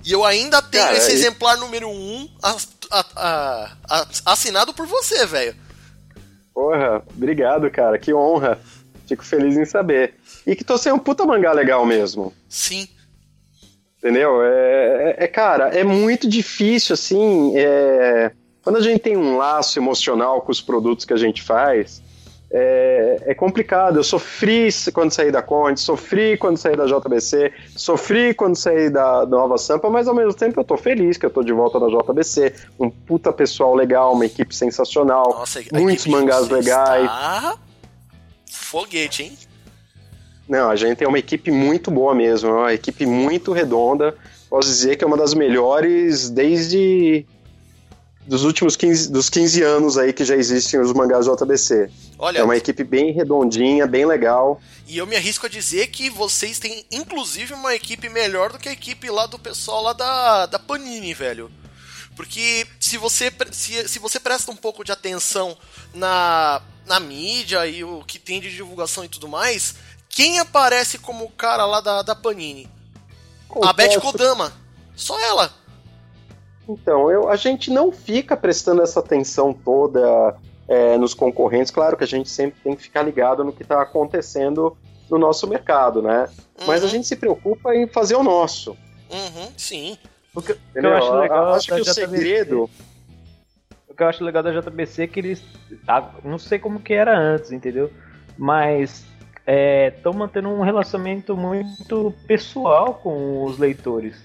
[0.05, 2.55] E eu ainda tenho Cara, esse e- exemplar número 1 um, a-
[2.89, 5.53] a- a- a- assinado por você, velho.
[6.53, 8.57] Porra, obrigado, cara, que honra.
[9.05, 10.15] Fico feliz em saber.
[10.47, 12.33] E que tô sendo um puta mangá legal mesmo.
[12.47, 12.87] Sim.
[13.99, 14.41] Entendeu?
[14.41, 17.53] É, é- é, cara, é muito difícil, assim.
[17.55, 18.31] é,
[18.63, 22.01] quando a gente tem um laço emocional com os produtos que a gente faz,
[22.51, 23.97] é, é complicado.
[23.97, 29.25] Eu sofri quando saí da Conde, sofri quando saí da JBC, sofri quando saí da,
[29.25, 31.79] da Nova Sampa, mas ao mesmo tempo eu tô feliz que eu tô de volta
[31.79, 32.53] na JBC.
[32.79, 37.07] Um puta pessoal legal, uma equipe sensacional, Nossa, muitos mangás legais.
[37.07, 37.57] Tá...
[38.51, 39.48] Foguete, hein?
[40.49, 44.17] Não, a gente tem uma equipe muito boa mesmo, é uma equipe muito redonda.
[44.49, 47.23] Posso dizer que é uma das melhores desde
[48.25, 51.89] dos últimos 15, dos 15 anos aí que já existem os mangás JBC.
[52.17, 54.59] Olha, É uma equipe bem redondinha, bem legal.
[54.87, 58.69] e eu me arrisco a dizer que vocês têm, inclusive, uma equipe melhor do que
[58.69, 61.51] a equipe lá do pessoal lá da, da Panini, velho.
[62.15, 65.57] Porque se você, se, se você presta um pouco de atenção
[65.93, 69.75] na, na mídia e o que tem de divulgação e tudo mais,
[70.09, 72.67] quem aparece como o cara lá da, da Panini?
[73.63, 74.51] A Beth Confesso- Kodama.
[74.95, 75.51] Só ela.
[76.67, 80.35] Então, eu, a gente não fica prestando essa atenção toda
[80.67, 81.71] é, nos concorrentes.
[81.71, 84.77] Claro que a gente sempre tem que ficar ligado no que está acontecendo
[85.09, 86.27] no nosso mercado, né?
[86.67, 88.77] Mas a Uhum, gente se preocupa em fazer o nosso.
[89.09, 89.97] uhum, sim.
[90.35, 92.69] O que, o que eu acho legal acho da que o JBC segredo.
[93.87, 95.41] O que eu acho legal da JBC é que eles.
[95.87, 97.91] ah, Não sei como que era antes, entendeu?
[98.37, 99.03] Mas
[99.95, 104.15] estão mantendo um relacionamento muito pessoal com os leitores.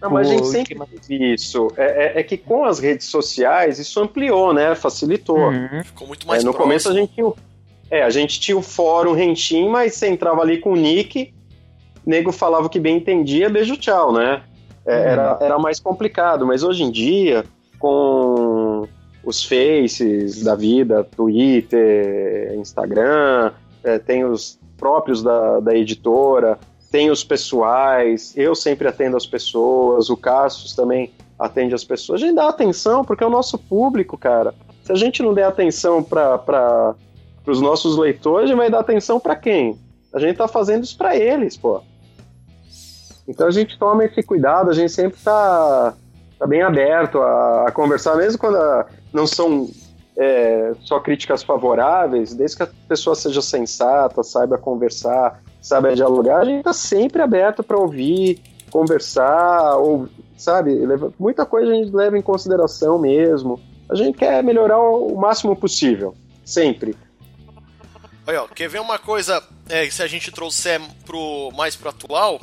[0.00, 0.74] Não, mas a gente sempre
[1.06, 1.68] teve isso.
[1.76, 4.74] É, é- é que com as redes sociais isso ampliou, né?
[4.74, 5.38] Facilitou.
[5.50, 5.84] Uhum.
[5.84, 6.64] Ficou muito É, mais no próximo.
[6.68, 7.36] começo a gente tinha o,
[7.90, 11.32] é, a gente tinha o fórum Rentim, mas você entrava ali com o nick,
[12.04, 14.42] nego falava o que bem entendia, beijo tchau, né?
[14.84, 15.02] É, Uhum.
[15.04, 17.44] era, era mais complicado, mas hoje em dia,
[17.78, 18.88] com
[19.24, 23.52] os faces da vida, Twitter, Instagram,
[23.84, 26.58] é, tem os próprios da, da editora,
[26.90, 32.22] tem os pessoais, eu sempre atendo as pessoas, o Cassius também atende as pessoas.
[32.22, 34.54] A gente dá atenção porque é o nosso público, cara.
[34.84, 36.94] Se a gente não der atenção para
[37.46, 39.78] os nossos leitores, a gente vai dar atenção para quem?
[40.12, 41.80] A gente tá fazendo isso para eles, pô.
[43.26, 45.94] Então a gente toma esse cuidado, a gente sempre tá,
[46.38, 49.68] tá bem aberto a, a conversar, mesmo quando a- não são
[50.16, 56.44] é, só críticas favoráveis, desde que a pessoa seja sensata, saiba conversar, saiba dialogar, a
[56.44, 62.18] gente tá sempre aberto para ouvir, conversar, ou, sabe, leva- muita coisa a gente leva
[62.18, 63.60] em consideração mesmo.
[63.88, 66.96] A gente quer melhorar o, máximo possível, sempre.
[68.26, 72.40] Olha, ó, quer ver uma coisa, é, se a gente trouxer pro, mais pro atual?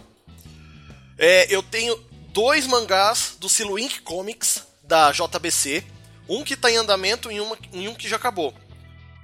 [1.18, 1.98] É, eu tenho
[2.32, 5.84] dois mangás do Silo Ink Comics, da JBC.
[6.30, 8.54] Um que tá em andamento e, uma, e um que já acabou.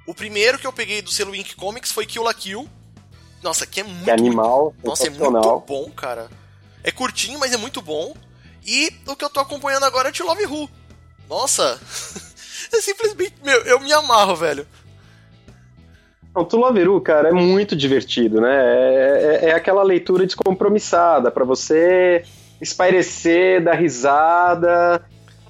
[0.07, 2.67] O primeiro que eu peguei do Silo Ink Comics foi Kill la Kill.
[3.43, 6.29] Nossa, que é muito, Que animal, muito, Nossa, é muito bom, cara.
[6.83, 8.15] É curtinho, mas é muito bom.
[8.65, 10.69] E o que eu tô acompanhando agora é To Love Who.
[11.29, 11.79] Nossa,
[12.73, 14.67] é simplesmente, meu, eu me amarro, velho.
[16.35, 18.49] O Tulaveru, cara, é muito divertido, né?
[18.53, 22.25] É, é- é aquela leitura descompromissada para você
[22.59, 25.05] espairecer, dar risada,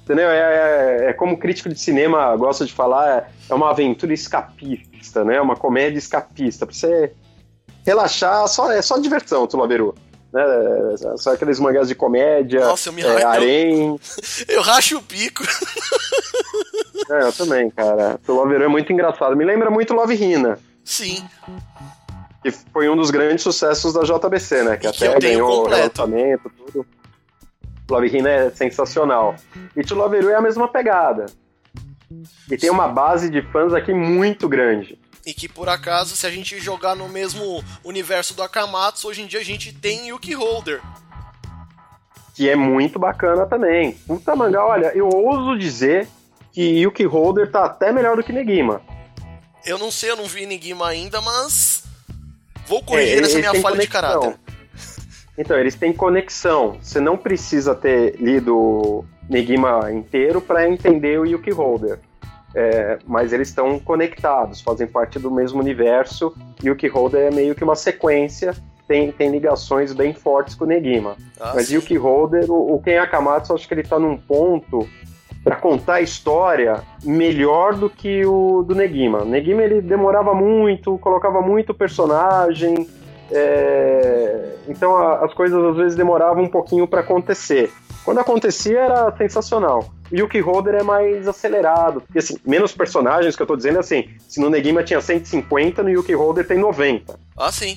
[0.06, 0.30] entendeu?
[0.30, 5.24] É, é- é como o crítico de cinema gosta de falar, é uma aventura escapista,
[5.24, 5.40] né?
[5.40, 7.12] Uma comédia escapista, pra você
[7.84, 9.94] relaxar, só, é só diversão, Tulaveru.
[10.32, 10.42] Né?
[11.16, 14.00] Só aqueles mangás de comédia, Nossa, eu me é, eu- harém.
[14.48, 15.42] Eu racho o bico.
[17.08, 18.18] É, eu também, cara.
[18.26, 19.36] Tulaveru é muito engraçado.
[19.36, 20.58] Me lembra muito Love Hina.
[20.84, 21.24] Sim.
[22.42, 24.76] que foi um dos grandes sucessos da JBC, né?
[24.76, 26.02] Que E que até eu tenho ganhou completo.
[26.02, 26.86] relançamento, tudo.
[27.88, 29.36] Love Hina é sensacional.
[29.76, 31.26] E To Loveru é a mesma pegada.
[32.50, 34.98] E tem uma base de fãs aqui muito grande.
[35.24, 39.26] E que por acaso, se a gente jogar no mesmo universo do Akamatsu, hoje em
[39.26, 40.80] dia a gente tem Yuki Holder.
[42.34, 43.92] Que é muito bacana também.
[44.06, 46.06] Puta mangá, olha, eu ouso dizer
[46.52, 48.80] que Yuki Holder tá até melhor do que Negima.
[49.64, 51.82] Eu não sei, eu não vi Nigima ainda, mas.
[52.66, 54.20] Vou corrigir É, essa minha falha de conexão.
[54.20, 54.38] caráter.
[55.38, 56.78] Então, eles têm conexão.
[56.80, 61.98] Você não precisa ter lido Negima inteiro para entender o Yuki Holder.
[62.54, 66.34] É, mas eles estão conectados, fazem parte do mesmo universo.
[66.64, 68.54] Yuki Holder é meio que uma sequência,
[68.88, 71.16] tem, tem ligações bem fortes com o Negima.
[71.38, 71.70] Ah, mas.
[71.70, 74.88] Yuki Holder, o, o Ken Akamatsu, acho que ele tá num ponto
[75.42, 79.22] para contar a história melhor do que o do Negima.
[79.22, 82.88] O Negima ele demorava muito, colocava muito personagem,
[83.30, 87.72] é, então a- as coisas às vezes demoravam um pouquinho para acontecer.
[88.04, 89.90] Quando acontecia era sensacional.
[90.12, 94.08] O Yuki Holder é mais acelerado, porque assim, menos personagens que eu tô dizendo assim,
[94.28, 97.18] se no Negima tinha 150, no Yuki Holder tem 90.
[97.36, 97.76] Ah, sim.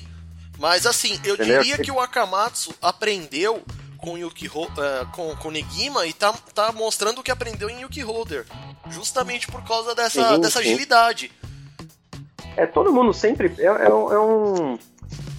[0.58, 1.58] Mas assim, eu Entendeu?
[1.62, 3.60] diria que o Akamatsu aprendeu
[3.98, 8.00] com Yuki eh, com, com Negima e tá, tá mostrando o que aprendeu em Yuki
[8.02, 8.46] Holder.
[8.88, 10.68] Justamente por causa dessa, Sim, dessa sim.
[10.68, 11.32] agilidade.
[12.56, 13.52] É, todo mundo sempre.
[13.58, 14.78] É, é é um-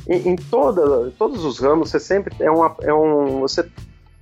[0.07, 2.35] em em toda, todos os ramos, você sempre.
[2.39, 3.39] É, uma, é um.
[3.41, 3.67] Você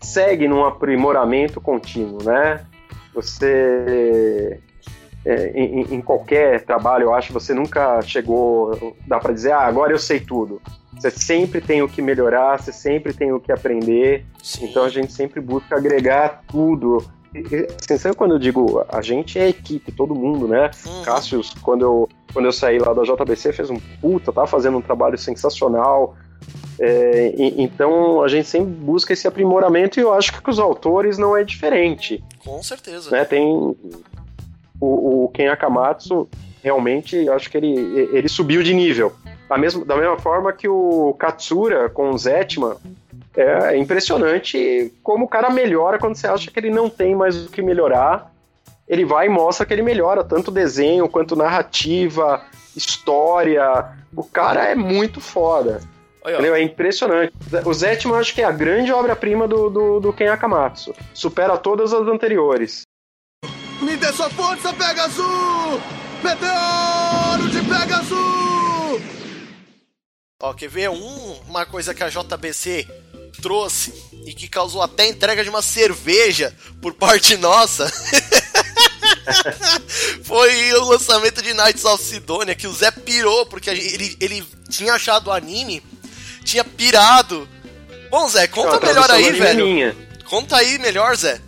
[0.01, 2.65] segue num aprimoramento contínuo, né?
[3.13, 4.59] Você.
[5.25, 9.91] é, em, em, qualquer trabalho, eu acho, você nunca chegou, dá para dizer, ah, agora
[9.91, 10.61] eu sei tudo.
[10.93, 14.25] Você sempre tem o que melhorar, você sempre tem o que aprender.
[14.41, 14.65] Sim.
[14.65, 17.05] Então a gente sempre busca agregar tudo.
[17.97, 20.71] Sabe quando eu digo a gente é equipe, todo mundo, né?
[20.85, 21.03] Uhum.
[21.03, 24.81] Cassius, quando eu, quando eu saí lá da JBC, fez um puta, tá fazendo um
[24.81, 26.15] trabalho sensacional.
[26.79, 30.59] É, e, então a gente sempre busca esse aprimoramento e eu acho que com os
[30.59, 32.23] autores não é diferente.
[32.43, 33.11] Com certeza.
[33.11, 33.25] Né?
[33.25, 33.75] Tem o,
[35.25, 36.27] o Ken Akamatsu
[36.63, 37.75] realmente acho que ele,
[38.11, 39.13] ele subiu de nível.
[39.47, 42.75] Da mesma, da mesma forma que o Katsura com o Zetman
[43.41, 47.49] é impressionante como o cara melhora quando você acha que ele não tem mais o
[47.49, 48.31] que melhorar.
[48.87, 52.43] Ele vai e mostra que ele melhora tanto desenho quanto narrativa,
[52.75, 53.93] história.
[54.15, 55.79] O cara é muito foda.
[56.21, 56.53] Entendeu?
[56.53, 57.33] É impressionante.
[57.65, 60.93] O Zetman acho que é a grande obra-prima do, do, do Ken Akamatsu.
[61.13, 62.81] Supera todas as anteriores.
[63.81, 65.79] Me dê sua força, Pegasus!
[66.21, 69.19] Meteoro de Pegasus!
[70.41, 72.87] Ó, quer ver um, uma coisa que a JBC
[73.41, 73.93] trouxe
[74.25, 77.91] e que causou até entrega de uma cerveja por parte nossa?
[80.23, 84.93] Foi o lançamento de Knights of Sidonia, que o Zé pirou, porque ele, ele tinha
[84.93, 85.81] achado o anime,
[86.43, 87.47] tinha pirado.
[88.09, 89.65] Bom, Zé, conta Não, melhor aí, velho.
[89.65, 89.95] Minha.
[90.25, 91.39] Conta aí melhor, Zé.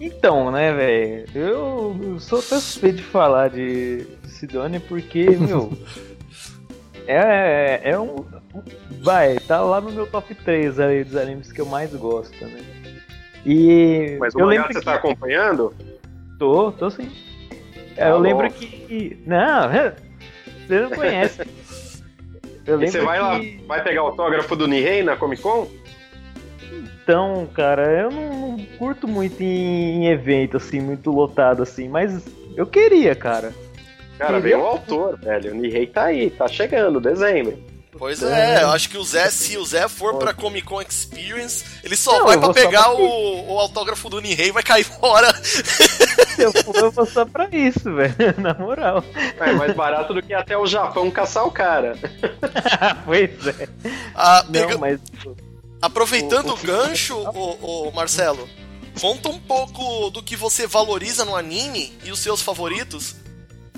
[0.00, 5.72] Então, né, velho, eu sou até suspeito de falar de Sidonia porque, meu,
[7.06, 8.24] é, é um.
[9.02, 12.60] Vai, tá lá no meu top 3 aí dos animes que eu mais gosto, né?
[13.44, 14.16] E.
[14.18, 14.84] Mas o eu lembro você tá que...
[14.86, 15.74] tá acompanhando?
[16.38, 17.10] Tô, tô sim.
[17.96, 18.20] Tá eu bom.
[18.20, 19.22] lembro que.
[19.26, 19.68] Não,
[20.66, 21.42] você não conhece.
[22.66, 23.22] Eu e você vai que...
[23.22, 25.68] lá, vai pegar o autógrafo do Nihei na Comic Con?
[27.02, 32.24] Então, cara, eu não, não curto muito em, em, evento, assim, muito lotado, assim, mas
[32.56, 33.52] eu queria, cara.
[34.18, 35.52] Cara, veio o autor, velho.
[35.52, 37.74] O Nihei tá aí, tá chegando, dezembro.
[37.96, 41.64] Pois é, eu acho que o Zé, se o Zé for pra Comic Con Experience,
[41.82, 45.32] ele só não, vai pra pegar o, o, autógrafo do Nihei e vai cair fora.
[46.36, 49.04] Eu, eu vou só pra isso, velho, na moral.
[49.38, 51.96] É mais barato do que até o Japão caçar o cara.
[53.06, 53.68] pois é.
[54.12, 54.72] Ah, pega...
[54.72, 54.98] Não, mas...
[55.80, 58.48] Aproveitando o, o, o gancho, o, o Marcelo,
[59.00, 63.14] conta um pouco do que você valoriza no anime e os seus favoritos.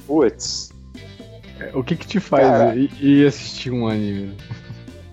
[0.07, 0.71] Putz.
[1.75, 4.37] O que que te faz cara, ir assistir um anime?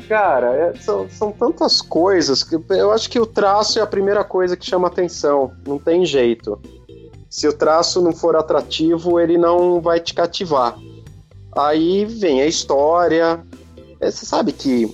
[0.08, 4.24] Cara, é, são, são tantas coisas que eu acho que o traço é a primeira
[4.24, 5.54] coisa que chama atenção.
[5.66, 6.62] Não tem jeito.
[7.30, 10.78] Se o traço não for atrativo, ele não vai te cativar.
[11.56, 13.42] Aí vem a história.
[14.00, 14.94] É, você sabe que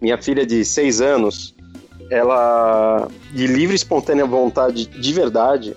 [0.00, 1.54] minha filha de seis anos,
[2.10, 5.76] ela, de livre e espontânea vontade, de verdade,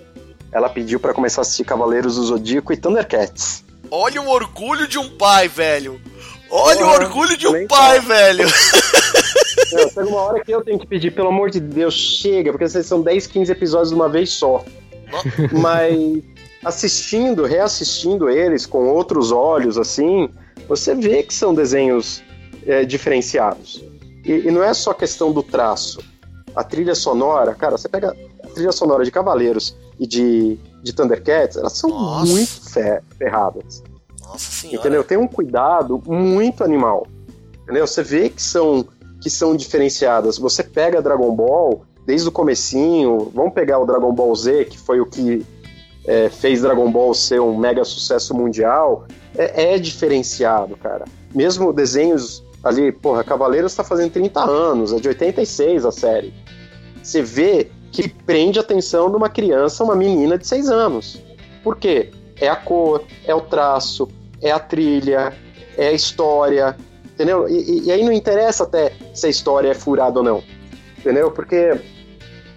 [0.52, 3.64] ela pediu para começar a assistir Cavaleiros do Zodíaco e Thundercats.
[3.92, 6.00] Olha o orgulho de um pai, velho.
[6.50, 8.08] Olha Porra, o orgulho de um pai, tá.
[8.08, 8.48] velho.
[9.72, 12.68] Não, chega uma hora que eu tenho que pedir, pelo amor de Deus, chega, porque
[12.68, 14.64] vocês são 10, 15 episódios de uma vez só.
[15.52, 16.24] Mas
[16.64, 20.30] assistindo, reassistindo eles com outros olhos, assim,
[20.68, 22.24] você vê que são desenhos
[22.66, 23.84] é, diferenciados.
[24.26, 26.00] E, e, não é só questão do traço.
[26.56, 31.58] A trilha sonora, cara, você pega a trilha sonora de Cavaleiros e de, de Thundercats,
[31.58, 32.32] elas são Nossa.
[32.32, 32.62] muito
[33.18, 33.84] ferradas.
[34.22, 34.80] Nossa senhora.
[34.80, 35.04] Entendeu?
[35.04, 37.08] Tem um cuidado muito animal.
[37.64, 37.86] Entendeu?
[37.88, 38.86] Você vê que são,
[39.22, 40.38] que são diferenciadas.
[40.38, 45.00] Você pega Dragon Ball desde o comecinho, vamos pegar o Dragon Ball Z, que foi
[45.00, 45.46] o que
[46.06, 51.06] é, fez Dragon Ball ser um mega sucesso mundial, é, é diferenciado, cara.
[51.34, 56.34] Mesmo desenhos ali, porra, Cavaleiros está fazendo 30 anos, é de 86 a série.
[57.02, 61.22] Você vê que prende a atenção de uma criança, uma menina de 6 anos.
[61.64, 62.12] Por quê?
[62.40, 64.08] É a cor, é o traço,
[64.42, 65.34] é a trilha,
[65.78, 66.76] é a história,
[67.14, 67.48] entendeu?
[67.48, 70.44] E, e aí não interessa até se a história é furada ou não,
[70.98, 71.32] entendeu?
[71.32, 71.80] Porque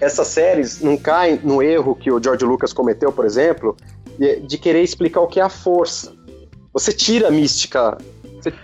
[0.01, 3.77] essas séries não caem no erro que o George Lucas cometeu, por exemplo,
[4.19, 6.13] de querer explicar o que é a força.
[6.73, 7.97] Você tira a mística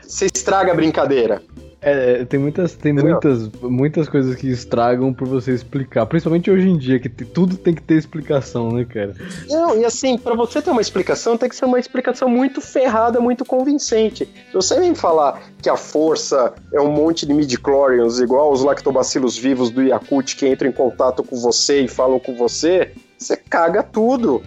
[0.03, 1.43] você estraga a brincadeira.
[1.87, 6.79] É, tem muitas, tem muitas, muitas coisas que estragam por você explicar, principalmente hoje em
[6.79, 9.15] dia, que tudo tem que ter explicação, né, cara?
[9.51, 13.21] Não, e assim, para você ter uma explicação, tem que ser uma explicação muito ferrada,
[13.21, 14.25] muito convincente.
[14.25, 19.37] Se você vem falar que a força é um monte de midi-chlorians, igual os lactobacilos
[19.37, 23.83] vivos do Yakut que entram em contato com você e falam com você, você caga
[23.83, 24.43] tudo.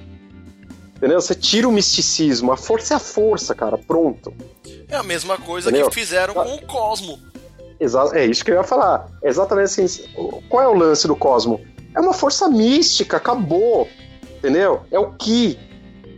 [0.95, 1.21] Entendeu?
[1.21, 2.51] Você tira o misticismo.
[2.51, 3.77] A força é a força, cara.
[3.77, 4.33] Pronto.
[4.89, 5.89] É a mesma coisa Entendeu?
[5.89, 7.19] que fizeram com o Cosmo.
[8.13, 9.07] É isso que eu ia falar.
[9.23, 10.03] exatamente assim.
[10.49, 11.61] Qual é o lance do Cosmo?
[11.95, 13.87] É uma força mística, acabou.
[14.37, 14.81] Entendeu?
[14.91, 15.59] É o Ki.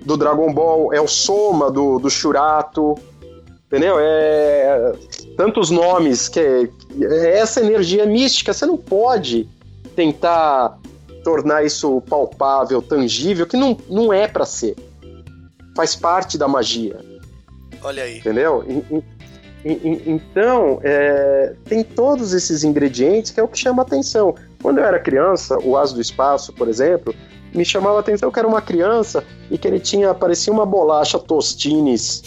[0.06, 2.96] do Dragon Ball, é o Soma do, do Shurato,
[3.68, 3.98] entendeu?
[4.00, 4.94] É
[5.36, 6.70] tantos nomes que é,
[7.02, 9.48] é essa energia mística, você não pode
[9.96, 10.78] tentar
[11.24, 14.76] tornar isso palpável, tangível, que não, não é para ser.
[15.76, 17.00] Faz parte da magia.
[17.84, 18.20] Olha aí.
[18.20, 18.64] Entendeu?
[18.68, 19.04] E,
[19.66, 24.36] e, e, então, é, tem todos esses ingredientes que é o que chama atenção.
[24.62, 27.14] Quando eu era criança, o As do Espaço, por exemplo,
[27.54, 32.24] me chamava atenção que era uma criança e que ele tinha, parecia uma bolacha Tostines.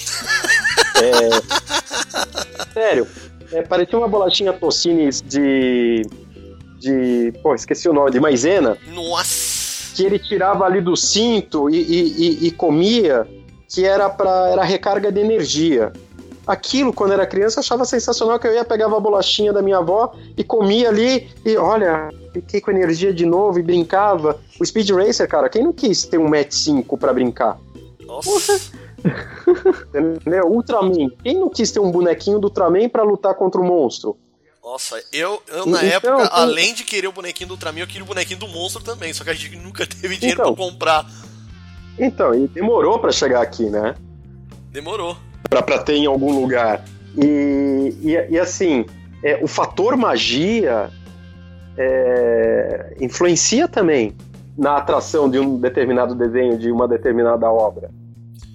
[1.00, 3.06] é, sério,
[3.52, 6.02] é, parecia uma bolachinha Tostines de.
[6.78, 7.32] de.
[7.42, 8.76] pô, esqueci o nome, de maisena.
[8.88, 9.94] Nossa!
[9.94, 13.28] Que ele tirava ali do cinto e, e, e comia,
[13.72, 15.92] que era para era recarga de energia
[16.46, 19.78] aquilo, quando era criança, eu achava sensacional que eu ia pegava a bolachinha da minha
[19.78, 24.40] avó e comia ali e olha, fiquei com energia de novo e brincava.
[24.60, 27.58] O Speed Racer, cara, quem não quis ter um Match 5 para brincar?
[28.00, 28.60] Nossa!
[29.94, 30.46] Entendeu?
[30.46, 31.10] Ultraman.
[31.22, 34.16] Quem não quis ter um bonequinho do Ultraman para lutar contra o monstro?
[34.62, 36.28] Nossa, eu, eu na então, época, então...
[36.30, 39.24] além de querer o bonequinho do Ultraman, eu queria o bonequinho do monstro também, só
[39.24, 41.06] que a gente nunca teve dinheiro então, pra comprar.
[41.98, 43.94] Então, e demorou para chegar aqui, né?
[44.70, 45.16] Demorou
[45.48, 46.84] para ter em algum lugar.
[47.16, 48.86] E, e, e assim,
[49.22, 50.90] é, o fator magia
[51.76, 54.16] é, influencia também
[54.56, 57.90] na atração de um determinado desenho, de uma determinada obra.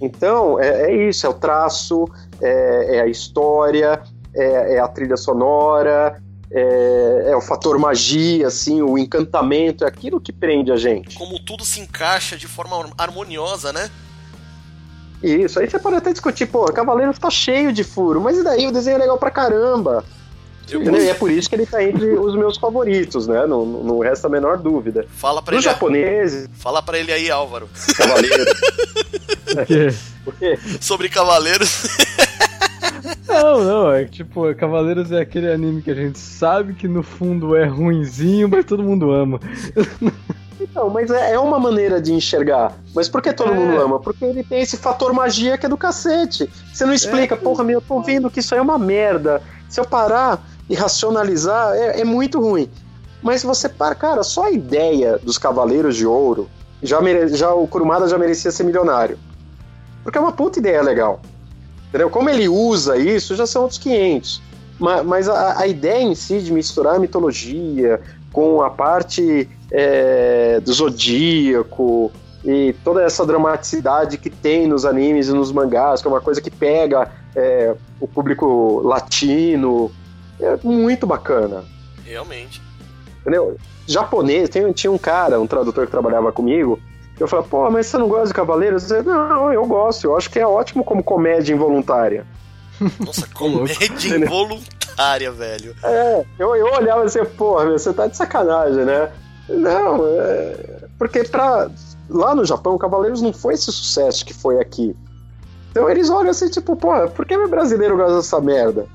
[0.02, 2.06] Então, é, é isso: é o traço,
[2.42, 4.02] é, é a história,
[4.34, 6.22] é, é, a trilha sonora,
[6.52, 11.16] é, é, o fator magia, assim, o encantamento, é aquilo que prende a gente.
[11.18, 13.90] Como tudo se encaixa de forma harmoniosa, né?
[15.22, 18.68] Isso, aí você pode até discutir, pô, Cavaleiros tá cheio de furo, mas e daí
[18.68, 20.06] o desenho é legal pra caramba.
[20.70, 23.46] E é por isso que ele tá entre os meus favoritos, né?
[23.48, 25.08] Não, não resta a menor dúvida.
[25.16, 25.74] Fala pra Dos ele.
[25.74, 26.50] japoneses.
[26.60, 27.70] Fala pra ele aí, Álvaro.
[27.96, 28.60] Cavaleiros.
[29.56, 29.94] Por quê?
[30.26, 30.60] Por quê?
[30.82, 31.84] Sobre Cavaleiros.
[33.28, 37.04] Não, não, é que tipo, Cavaleiros é aquele anime que a gente sabe que no
[37.04, 39.40] fundo é ruinzinho, mas todo mundo ama.
[40.60, 42.74] Então, mas é, é uma maneira de enxergar.
[42.94, 43.54] Mas por que todo é.
[43.54, 44.00] mundo ama?
[44.00, 46.50] Porque ele tem esse fator magia que é do cacete.
[46.74, 47.38] Você não explica, é.
[47.38, 49.42] porra, meu, eu tô vendo que isso aí é uma merda.
[49.70, 52.70] Se eu parar e racionalizar, é, é muito ruim.
[53.22, 56.50] Mas você para, cara, só a ideia dos Cavaleiros de Ouro,
[56.82, 57.28] já, mere...
[57.30, 59.18] já o Kurumada já merecia ser milionário.
[60.04, 61.22] Porque é uma puta ideia legal.
[61.90, 62.10] Entendeu?
[62.10, 64.42] Como ele usa isso, já são outros 500.
[64.80, 70.60] Mas, mas a, a ideia em si de misturar a mitologia com a parte é,
[70.60, 72.12] do Zodíaco
[72.44, 76.42] e toda essa dramaticidade que tem nos animes e nos mangás, que é uma coisa
[76.42, 79.92] que pega é, o público latino.
[80.40, 81.64] É muito bacana.
[82.06, 82.62] Realmente.
[83.22, 83.58] Entendeu?
[83.88, 86.80] Japonês, tem, tinha um cara, um tradutor que trabalhava comigo,
[87.20, 88.92] eu falei, pô, mas você não gosta de Cavaleiros?
[88.92, 92.26] Eu não, eu gosto, eu acho que é ótimo como comédia involuntária.
[93.00, 95.76] Nossa, comédia involuntária, velho.
[95.84, 99.12] É, eu, eu olhava assim, pô, você tá de sacanagem, né?
[99.50, 100.88] Não, é...
[101.00, 101.70] porque pra...
[102.10, 104.96] lá no Japão, o Cavaleiros não foi esse sucesso que foi aqui.
[105.72, 108.88] Então eles olham assim, tipo, pô, por que o brasileiro gosta dessa merda?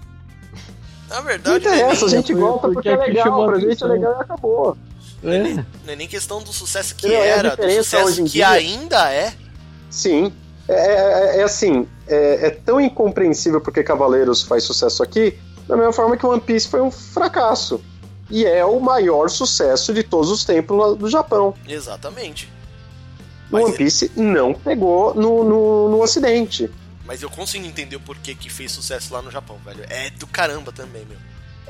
[1.08, 4.12] Na verdade, não interessa, a gente gosta porque, porque é legal, pra gente é legal
[4.18, 4.76] e acabou.
[5.22, 8.30] Não é, nem, não é nem questão do sucesso que é era, do sucesso que
[8.30, 8.48] dia.
[8.48, 9.32] ainda é.
[9.90, 10.32] Sim.
[10.68, 15.92] É, é, é assim, é, é, tão incompreensível porque Cavaleiros faz sucesso aqui, da mesma
[15.92, 17.82] forma que One Piece foi um fracasso
[18.30, 21.54] e é o maior sucesso de todos os tempos do Japão.
[21.68, 22.50] Exatamente.
[23.50, 26.70] O One Piece não pegou no, no, no Ocidente.
[27.04, 29.84] Mas eu consigo entender o porquê que fez sucesso lá no Japão, velho.
[29.90, 31.18] É do caramba também, meu.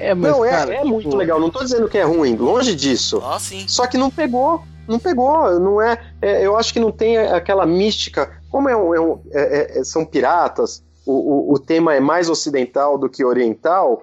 [0.03, 0.89] É, mas, não, é, cara, é, é tipo...
[0.89, 1.41] muito legal.
[1.41, 3.23] Não tô dizendo que é ruim, longe disso.
[3.25, 3.67] Ah, sim.
[3.69, 4.63] Só que não pegou.
[4.89, 5.59] Não pegou.
[5.61, 8.31] Não é, é eu acho que não tem aquela mística.
[8.51, 12.29] Como é um, é um é, é, são piratas, o, o, o, tema é mais
[12.29, 14.03] ocidental do que oriental.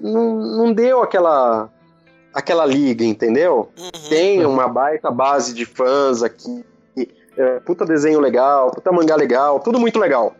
[0.00, 1.68] não, não deu aquela
[2.32, 3.68] aquela liga, entendeu?
[3.78, 4.08] Uhum.
[4.08, 6.64] Tem uma baita base de fãs aqui,
[7.36, 10.34] é, puta desenho legal, puta mangá legal, tudo muito legal,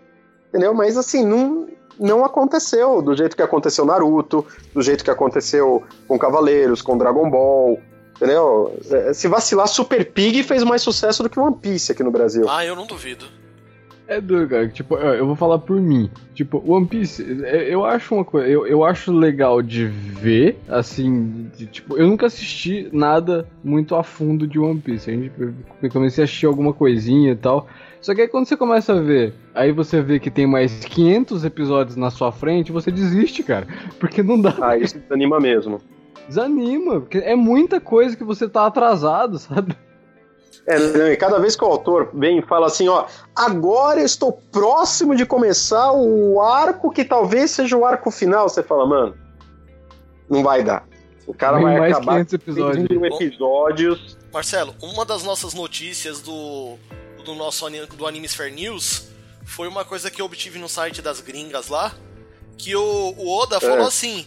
[0.49, 0.75] entendeu?
[0.75, 1.69] Mas assim, não,
[1.99, 7.29] não aconteceu do jeito que aconteceu Naruto, do jeito que aconteceu com Cavaleiros, com Dragon
[7.31, 7.81] Ball,
[8.17, 8.77] entendeu?
[8.91, 12.47] É, se vacilar, Super Pig fez mais sucesso do que One Piece aqui no Brasil.
[12.49, 13.27] Ah, eu não duvido.
[14.07, 14.69] É doido, cara.
[14.69, 16.11] Tipo, eu vou falar por mim.
[16.35, 18.47] Tipo, One Piece, é, eu acho uma coisa.
[18.47, 21.51] Eu, eu acho legal de ver, assim.
[21.57, 25.11] De, tipo, eu nunca assisti nada muito a fundo de One Piece.
[25.11, 25.33] A gente,
[25.91, 27.67] comecei a assistir alguma coisinha e tal.
[28.05, 31.43] Só que aí quando você começa a ver, aí você vê que tem mais 500
[31.43, 33.67] episódios na sua frente, você desiste, cara.
[33.99, 34.55] Porque não dá.
[34.61, 35.81] Ah, isso desanima mesmo.
[36.29, 39.75] Desanima, porque é muita coisa que você tá atrasado, sabe?
[40.67, 44.05] É, né, e cada vez que o autor vem e fala assim, ó, agora eu
[44.05, 49.15] estou próximo de começar o arco que talvez seja o arco final, você fala, mano,
[50.29, 50.87] não vai dar.
[51.27, 52.91] O cara Tem vai mais acabar 500 episódios.
[53.23, 54.19] episódios.
[54.31, 56.77] Marcelo, uma das nossas notícias do,
[57.25, 59.09] do nosso do Animesphere News
[59.45, 61.95] foi uma coisa que eu obtive no site das gringas lá,
[62.57, 64.27] que o, o Oda falou assim: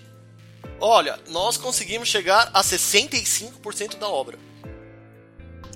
[0.80, 4.38] Olha, nós conseguimos chegar a 65% da obra.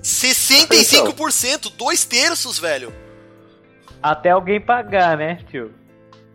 [0.01, 2.93] 65%, dois terços, velho.
[4.01, 5.71] Até alguém pagar, né, tio?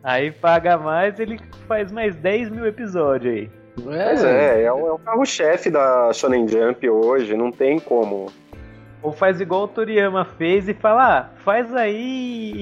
[0.02, 3.50] Aí paga mais, ele faz mais 10 mil episódios aí.
[3.82, 8.32] Pois é, é o, é o carro-chefe da Shonen Jump hoje, não tem como.
[9.02, 12.52] Ou faz igual o Toriyama fez e fala, ah, faz aí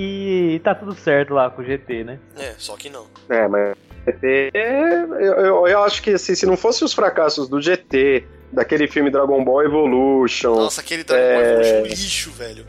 [0.55, 2.19] e tá tudo certo lá com o GT, né?
[2.37, 3.07] É, só que não.
[3.29, 3.75] É, mas
[4.07, 8.87] GT, eu, eu, eu acho que assim, se não fosse os fracassos do GT, daquele
[8.87, 11.71] filme Dragon Ball Evolution, Nossa, aquele Dragon Ball é.
[11.79, 12.67] Evolution lixo, velho.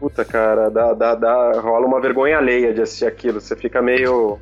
[0.00, 3.40] puta cara, dá, dá, dá, rola uma vergonha alheia de assistir aquilo.
[3.40, 4.40] Você fica meio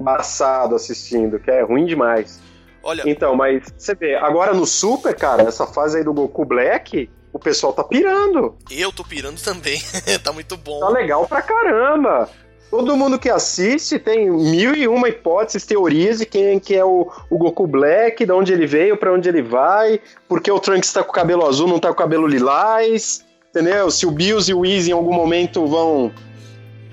[0.00, 2.40] embaçado assistindo, que é ruim demais.
[2.82, 7.10] Olha, Então, mas você vê, agora no Super, cara, essa fase aí do Goku Black,
[7.32, 8.56] o pessoal tá pirando.
[8.70, 9.80] eu tô pirando também.
[10.22, 10.80] tá muito bom.
[10.80, 12.28] Tá legal pra caramba.
[12.70, 17.10] Todo mundo que assiste tem mil e uma hipóteses, teorias de quem que é o,
[17.28, 21.02] o Goku Black, de onde ele veio, pra onde ele vai, porque o Trunks tá
[21.02, 23.90] com o cabelo azul, não tá com o cabelo lilás, entendeu?
[23.90, 26.12] Se o Bills e o Easy em algum momento vão,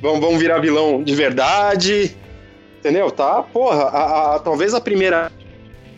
[0.02, 2.18] vão, vão virar vilão de verdade,
[2.80, 3.12] entendeu?
[3.12, 5.32] Tá, porra, a- a- talvez a primeira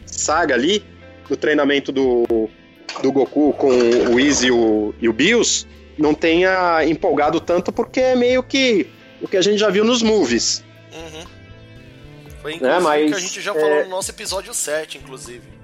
[0.06, 0.84] saga ali,
[1.30, 2.50] do treinamento do,
[3.02, 5.66] do Goku com o Easy e o, e o Bills,
[5.98, 8.88] não tenha empolgado tanto porque é meio que
[9.22, 10.64] o que a gente já viu nos movies.
[10.94, 11.24] Uhum.
[12.42, 15.60] Foi inclusive É, mas, que a gente já é- falou no nosso episódio 7, inclusive.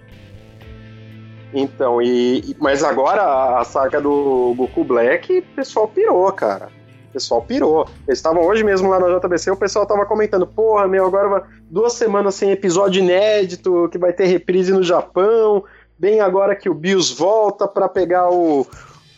[1.54, 6.68] Então, e, mas agora a, saga do Goku Black, o pessoal pirou, cara.
[7.10, 7.88] O pessoal pirou.
[8.06, 11.94] Eles estavam hoje mesmo lá na JBC, o pessoal tava comentando, porra, meu, agora duas
[11.94, 15.64] semanas sem episódio inédito, que vai ter reprise no Japão,
[15.98, 18.68] bem agora que o Bills volta pra pegar o,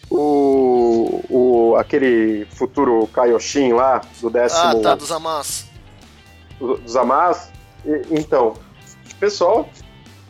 [0.09, 5.65] o, o aquele futuro Kaioshin lá, do décimo Ah, tá, dos Amas.
[6.59, 7.51] dos Amas.
[7.86, 8.53] E- Então,
[9.11, 9.67] o pessoal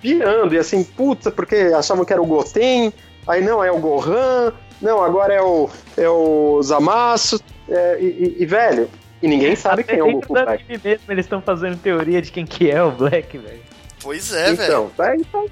[0.02, 2.94] pirando, e assim, puta, porque achavam que era o Goten,
[3.28, 8.44] aí não, é o Gohan, não, agora é o, é o Zamasu, é, e, e-
[8.44, 8.88] e, velho,
[9.22, 10.64] e ninguém sabe quem é o Goku Black.
[10.84, 13.60] mesmo, eles estão fazendo teoria de quem que é o Black, velho.
[14.02, 14.64] Pois é, velho.
[14.64, 15.46] então, tá, então,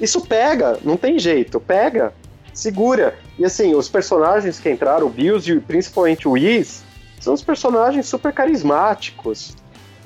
[0.00, 2.12] isso pega, não tem jeito, pega,
[2.54, 3.18] segura.
[3.38, 6.82] E assim, os personagens que entraram, o Bills e principalmente o Whis,
[7.20, 9.54] são os personagens super carismáticos.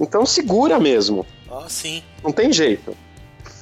[0.00, 1.26] Então segura mesmo.
[1.50, 2.02] Ah, sim.
[2.22, 2.96] Não tem jeito.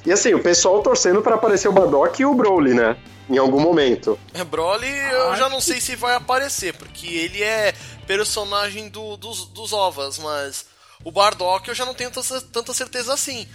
[0.05, 2.97] E assim, o pessoal torcendo pra aparecer o Bardock e o Broly, né?
[3.29, 4.17] Em algum momento.
[4.33, 7.73] É, Broly, eu já não sei se vai aparecer, porque ele é
[8.07, 10.65] personagem do- dos, dos ovas, mas
[11.03, 12.09] o Bardock eu já não tenho
[12.51, 13.47] tanta certeza assim.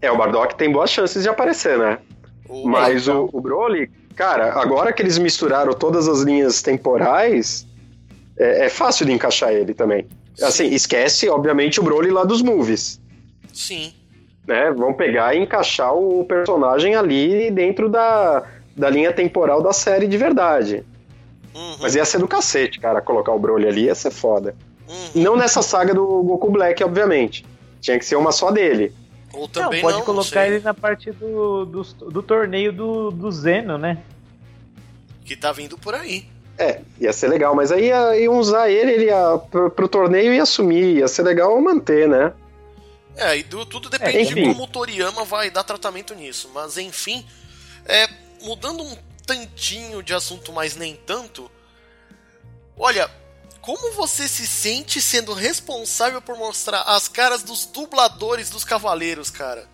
[0.00, 1.98] É, o Bardock tem boas chances de aparecer, né?
[2.48, 7.66] O- Mas o, o Broly, cara, agora que eles misturaram todas as linhas temporais,
[8.38, 10.06] é, é fácil de encaixar ele também.
[10.40, 13.00] Assim, esquece, obviamente, o Broly lá dos movies.
[13.52, 13.92] Sim.
[14.46, 14.70] Né?
[14.70, 18.44] Vão pegar e encaixar o personagem ali dentro da,
[18.76, 20.84] da linha temporal da série de verdade.
[21.54, 24.54] Uhum, Mas ia ser do cacete, cara, colocar o Broly ali ia ser foda.
[24.88, 25.22] uhum.
[25.22, 27.44] Não nessa saga do Goku Black, obviamente.
[27.80, 28.92] Tinha que ser uma só dele.
[29.32, 30.54] Ou Não, também pode não, não colocar sei.
[30.54, 33.98] ele na parte do, do, do torneio do, do Zeno, né?
[35.24, 36.26] Que tá vindo por aí.
[36.56, 40.32] É, ia ser legal, mas aí ia, iam usar ele, ele ia pro, pro torneio
[40.34, 40.96] e assumir.
[40.96, 42.32] Ia ser legal manter, né?
[43.16, 46.50] É, e do- tudo depende É, de como o Toriyama vai dar tratamento nisso.
[46.54, 47.24] Mas enfim,
[47.84, 48.08] é,
[48.42, 51.50] mudando um tantinho de assunto, mas nem tanto.
[52.76, 53.10] Olha,
[53.68, 59.64] como você se sente sendo responsável por mostrar as caras dos dubladores dos cavaleiros, cara?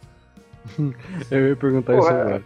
[1.31, 2.45] Eu ia perguntar isso Porra, agora.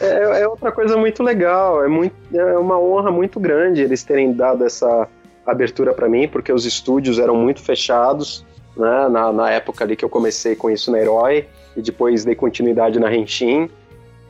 [0.00, 1.84] É, é outra coisa muito legal.
[1.84, 5.06] É, muito, é uma honra muito grande eles terem dado essa
[5.46, 8.44] abertura pra mim, porque os estúdios eram muito fechados,
[8.76, 9.08] né?
[9.08, 12.98] Na, na época ali que eu comecei com isso na Herói, e depois dei continuidade
[12.98, 13.70] na Henshin.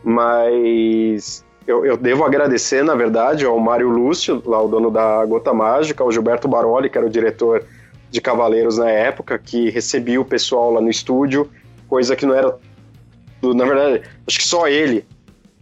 [0.04, 5.52] Mas eu, eu devo agradecer, na verdade, ao Mário Lúcio, lá o dono da Gota
[5.52, 7.64] Mágica, ao Gilberto Baroli, que era o diretor
[8.10, 11.48] de Cavaleiros na época, que recebia o pessoal lá no estúdio,
[11.88, 12.56] coisa que não era.
[13.42, 15.04] Na verdade, acho que só ele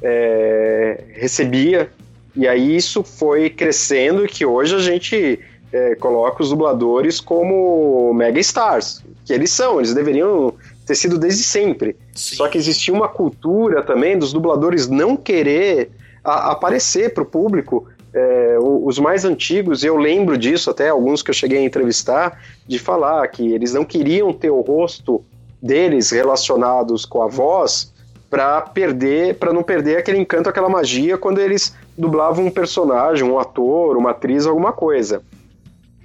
[0.02, 1.90] é, recebia.
[2.34, 5.38] E aí isso foi crescendo que hoje a gente
[5.72, 10.54] é, coloca os dubladores como mega stars, que eles são, eles deveriam
[10.86, 11.96] ter sido desde sempre.
[12.14, 12.36] Sim.
[12.36, 15.90] Só que existia uma cultura também dos dubladores não querer
[16.24, 21.30] a- aparecer para o público é, os mais antigos, eu lembro disso, até alguns que
[21.30, 25.22] eu cheguei a entrevistar, de falar que eles não queriam ter o rosto
[25.62, 27.92] deles relacionados com a voz
[28.28, 33.38] para perder, para não perder aquele encanto, aquela magia quando eles dublavam um personagem, um
[33.38, 35.22] ator, uma atriz, alguma coisa.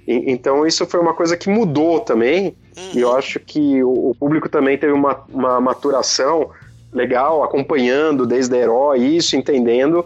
[0.06, 2.90] E, então isso foi uma coisa que mudou também, uhum.
[2.94, 6.50] e eu acho que o, o público também teve uma, uma maturação
[6.92, 10.04] legal, acompanhando desde a herói isso, entendendo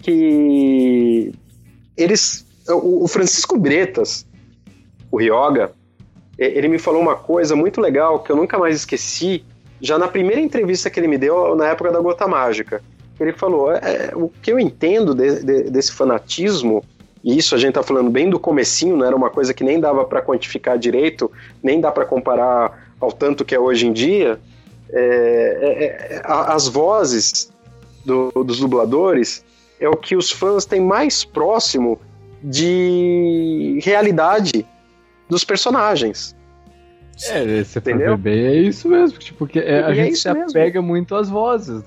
[0.00, 1.32] que
[1.96, 2.46] eles.
[2.68, 4.26] O, o Francisco Bretas,
[5.10, 5.72] o Ryoga,
[6.38, 9.44] ele me falou uma coisa muito legal que eu nunca mais esqueci,
[9.80, 12.82] já na primeira entrevista que ele me deu na época da Gota Mágica.
[13.20, 16.82] Ele falou: é, o que eu entendo de, de, desse fanatismo,
[17.24, 19.80] e isso a gente tá falando bem do comecinho, não era uma coisa que nem
[19.80, 24.38] dava para quantificar direito, nem dá para comparar ao tanto que é hoje em dia.
[24.92, 25.84] É, é,
[26.16, 27.50] é as vozes
[28.04, 29.42] do, dos dubladores
[29.80, 31.98] é o que os fãs têm mais próximo
[32.42, 34.66] de realidade
[35.28, 36.36] dos personagens.
[37.30, 38.18] É, você Entendeu?
[38.18, 39.18] bem, é isso mesmo.
[39.18, 40.88] Tipo, que é, a é gente se apega mesmo.
[40.88, 41.82] muito às vozes.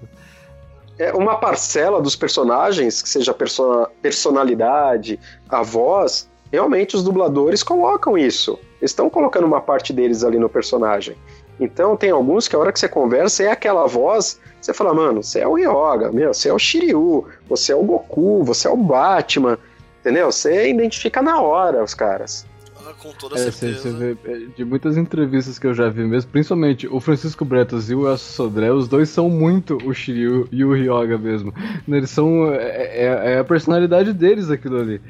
[0.99, 8.17] É uma parcela dos personagens, que seja a personalidade, a voz, realmente os dubladores colocam
[8.17, 8.57] isso.
[8.81, 11.15] Estão colocando uma parte deles ali no personagem.
[11.59, 15.23] Então tem alguns que a hora que você conversa é aquela voz, você fala, mano,
[15.23, 18.71] você é o Yoga, meu, você é o Shiryu, você é o Goku, você é
[18.71, 19.57] o Batman,
[19.99, 20.31] entendeu?
[20.31, 22.45] Você identifica na hora os caras.
[22.87, 23.91] Ah, com toda é, certeza.
[23.91, 27.89] Você, vê, é, de muitas entrevistas que eu já vi mesmo, principalmente o Francisco Bretas
[27.89, 31.53] e o Elcio Sodré, os dois são muito o Shiryu e o Ryoga mesmo.
[31.87, 32.53] Eles são.
[32.53, 35.01] É, é, é a personalidade deles aquilo ali.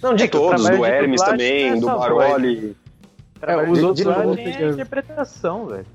[0.00, 2.76] Não, de é todos, do Hermes também, do Baroli.
[3.42, 5.86] É, os outros não tem a interpretação, velho.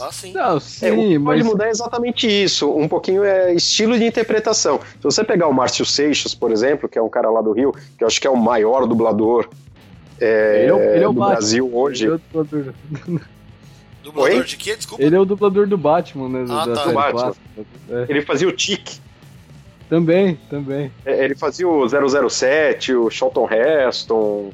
[0.00, 0.32] Ah, sim.
[0.32, 1.38] Não, sim, é, o que mas...
[1.38, 2.70] pode mudar é exatamente isso.
[2.70, 4.80] Um pouquinho é estilo de interpretação.
[4.80, 7.72] Se você pegar o Márcio Seixas, por exemplo, que é um cara lá do Rio,
[7.96, 9.48] que eu acho que é o maior dublador
[10.22, 11.26] é, ele é, ele é Batman.
[11.26, 12.04] Brasil hoje.
[12.04, 12.74] Ele é o dublador.
[14.02, 14.44] dublador Oi?
[14.44, 14.76] de quê?
[14.76, 15.02] Desculpa.
[15.02, 16.46] Ele é o dublador do Batman, né?
[16.48, 16.84] Ah, da tá.
[16.84, 17.34] Do Batman.
[17.90, 18.06] É.
[18.08, 19.00] Ele fazia o Tic.
[19.88, 20.90] Também, também.
[21.04, 24.52] É, ele fazia o 007, o Charlton Heston,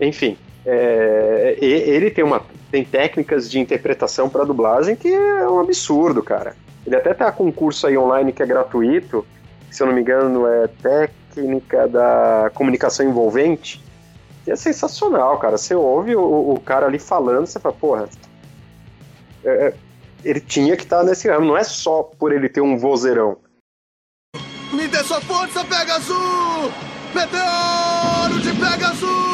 [0.00, 0.38] enfim.
[0.64, 2.40] É, ele tem, uma,
[2.70, 6.56] tem técnicas de interpretação para dublagem que é um absurdo, cara.
[6.86, 9.26] Ele até tá com um curso aí online que é gratuito,
[9.70, 13.82] se eu não me engano é técnica da comunicação envolvente,
[14.44, 15.56] que é sensacional, cara.
[15.56, 18.08] Você ouve o, o cara ali falando, você fala, porra,
[19.44, 19.74] é, é
[20.24, 23.38] ele tinha que estar tá nesse ramo, não é só por ele ter um vozeirão.
[24.72, 26.72] Me dê sua força, Pegasus!
[27.14, 29.32] Meteoro de Pegasus!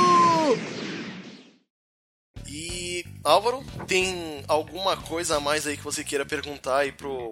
[3.29, 7.29] Álvaro, tem alguma coisa a mais aí que você queira perguntar aí pro,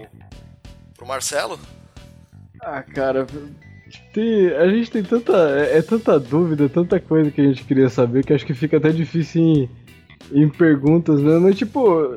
[0.95, 1.59] pro Marcelo?
[2.61, 3.27] Ah, cara,
[4.13, 5.33] tem, a gente tem tanta.
[5.59, 8.77] É, é, tanta dúvida, tanta coisa que a gente queria saber que acho que fica
[8.77, 9.71] até difícil em,
[10.33, 11.39] em perguntas, né?
[11.39, 12.17] Mas tipo.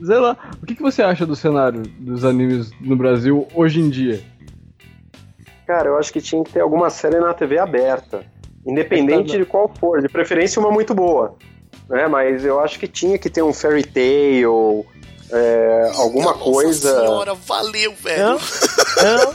[0.00, 3.90] Sei lá, o que, que você acha do cenário dos animes no Brasil hoje em
[3.90, 4.22] dia?
[5.66, 8.24] Cara, eu acho que tinha que ter alguma série na TV aberta.
[8.64, 11.36] Independente de qual for, de preferência uma muito boa
[11.88, 12.06] né?
[12.06, 14.44] Mas eu acho que tinha que ter um fairy tale,
[15.30, 17.00] é, alguma Nossa coisa.
[17.00, 18.22] senhora, valeu, velho.
[18.22, 19.34] Não, não.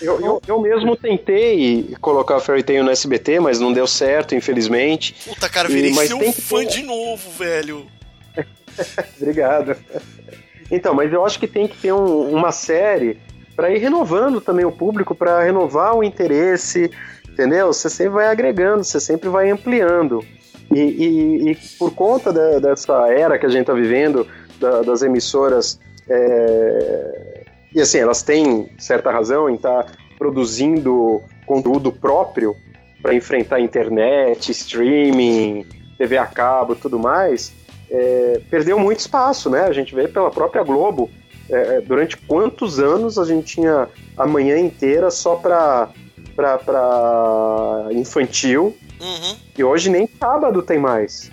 [0.00, 5.14] Eu, eu, eu, mesmo tentei colocar Fairy Tail no SBT, mas não deu certo, infelizmente.
[5.26, 6.66] Puta, cara, virei e, seu fã ter...
[6.66, 7.86] de novo, velho.
[9.20, 9.76] Obrigado.
[10.70, 13.18] Então, mas eu acho que tem que ter um, uma série
[13.56, 16.90] para ir renovando também o público, para renovar o interesse,
[17.28, 17.72] entendeu?
[17.72, 20.24] Você sempre vai agregando, você sempre vai ampliando.
[20.72, 24.26] E, e, e por conta de, dessa era que a gente está vivendo,
[24.60, 27.37] da, das emissoras, é,
[27.74, 32.56] e assim, elas têm certa razão em estar tá produzindo conteúdo próprio
[33.02, 35.66] para enfrentar internet, streaming,
[35.96, 37.52] TV a cabo tudo mais,
[37.90, 39.62] é, perdeu muito espaço, né?
[39.62, 41.10] A gente vê pela própria Globo,
[41.48, 45.88] é, durante quantos anos a gente tinha a manhã inteira só para
[47.92, 49.36] infantil, Uhum.
[49.56, 51.30] E hoje nem sábado tem mais.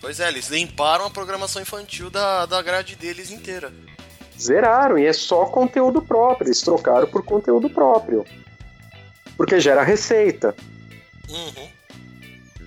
[0.00, 3.72] Pois é, eles limparam a programação infantil da, da grade deles inteira.
[4.42, 6.48] Zeraram, e é só conteúdo próprio.
[6.48, 8.24] Eles trocaram por conteúdo próprio.
[9.36, 10.54] Porque gera receita.
[11.28, 11.68] Uhum.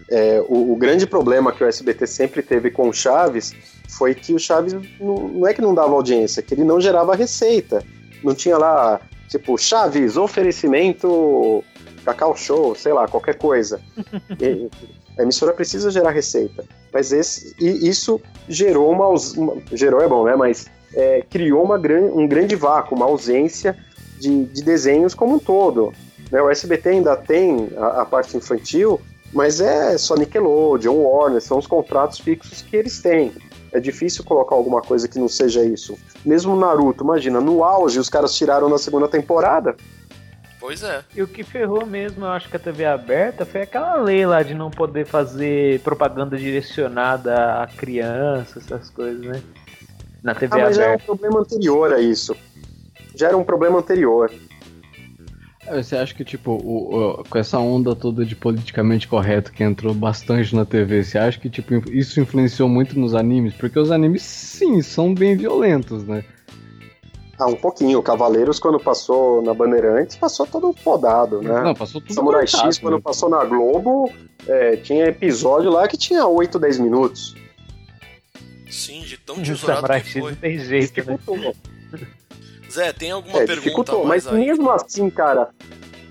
[0.10, 3.56] É, o, o, grande problema que o SBT sempre teve com o Chaves
[3.90, 6.80] foi que o Chaves não, não é que não dava audiência, é que ele não
[6.80, 7.84] gerava receita.
[8.24, 11.64] Não tinha lá, tipo, Chaves, oferecimento
[12.06, 13.82] Cacau Show, sei lá, qualquer coisa.
[14.40, 14.70] e,
[15.18, 16.66] a emissora precisa gerar receita.
[16.94, 20.36] Mas esse, isso gerou uma, uma, Gerou é bom, né?
[20.36, 23.78] Mas é, criou uma gran, um grande vácuo, uma ausência
[24.20, 25.94] de, de desenhos como um todo.
[26.32, 26.42] Né?
[26.42, 29.00] O SBT ainda tem a, a parte infantil,
[29.34, 33.34] mas é só Nickelodeon, Warner, são os contratos fixos que eles têm.
[33.72, 35.98] É difícil colocar alguma coisa que não seja isso.
[36.26, 39.76] Mesmo Naruto, imagina, no auge os caras tiraram na segunda temporada.
[40.58, 41.04] Pois é.
[41.14, 44.42] E o que ferrou mesmo, eu acho que a TV aberta foi aquela lei lá
[44.42, 49.44] de não poder fazer propaganda direcionada a crianças, essas coisas, né?
[50.26, 51.06] Na TV Ah, mas já é um aberta.
[51.06, 52.36] problema anterior a isso.
[53.16, 54.32] Já era um problema anterior.
[55.68, 59.64] É, Você acha que, tipo, o- o- com essa onda toda de politicamente correto que
[59.64, 63.54] entrou bastante na TV, você acha que, tipo, isso influenciou muito nos animes?
[63.54, 66.24] Porque os animes, sim, são bem violentos, né?
[67.38, 68.00] Ah, um pouquinho.
[68.00, 71.62] O Cavaleiros, quando passou na Bandeirantes, passou todo podado, né?
[71.62, 73.02] Não, passou tudo Samurai cortado, X, quando né?
[73.04, 74.12] passou na Globo,
[74.48, 77.36] é, tinha episódio lá que tinha 8, 10 minutos.
[78.70, 80.32] Sim, de tão O tesourado Samurai que foi.
[80.32, 81.18] não tem jeito, né?
[82.72, 84.34] Zé, tem alguma É, pergunta dificultou, mas aí?
[84.46, 85.50] mesmo assim, cara,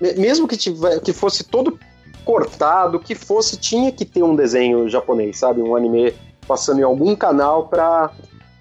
[0.01, 1.77] me- mesmo que, tiver, que fosse todo
[2.23, 5.61] cortado, que fosse, tinha que ter um desenho japonês, sabe?
[5.61, 6.13] Um anime
[6.47, 8.09] passando em algum canal pra.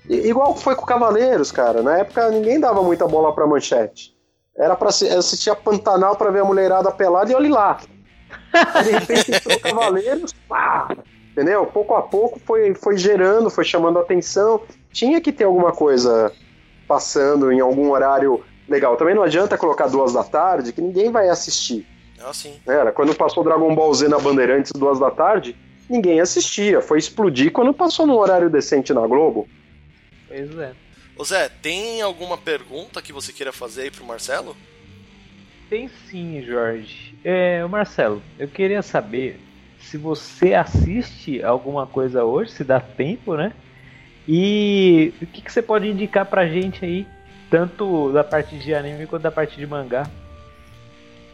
[0.09, 1.83] Igual foi com o Cavaleiros, cara.
[1.83, 4.13] Na época ninguém dava muita bola pra manchete.
[4.57, 7.81] Era pra assistir a Pantanal pra ver a mulherada pelada e olhe lá.
[8.53, 10.89] Aí, de repente entrou Cavaleiros, pá!
[11.35, 11.67] Entendeu?
[11.67, 14.63] Pouco a pouco foi, foi gerando, foi chamando atenção.
[14.93, 16.33] Tinha que ter alguma coisa
[16.87, 18.97] passando em algum horário legal.
[18.97, 21.85] Também não adianta colocar duas da tarde, que ninguém vai assistir.
[22.25, 22.55] Ah, sim.
[22.65, 22.77] né?
[22.77, 25.57] Era quando passou Dragon Ball Z na Bandeirantes duas da tarde,
[25.91, 26.81] ninguém assistia.
[26.81, 29.49] Foi explodir quando passou num horário decente na Globo.
[30.29, 30.73] Pois é.
[31.17, 34.57] Ô Zé, tem alguma pergunta que você queira fazer aí pro Marcelo?
[35.69, 37.19] Tem sim, Jorge.
[37.25, 39.41] É, Marcelo, eu queria saber
[39.91, 43.53] se você assiste alguma coisa hoje, se dá tempo, né?
[44.27, 47.07] E o que, que você pode indicar pra gente aí,
[47.51, 50.07] tanto da parte de anime quanto da parte de mangá?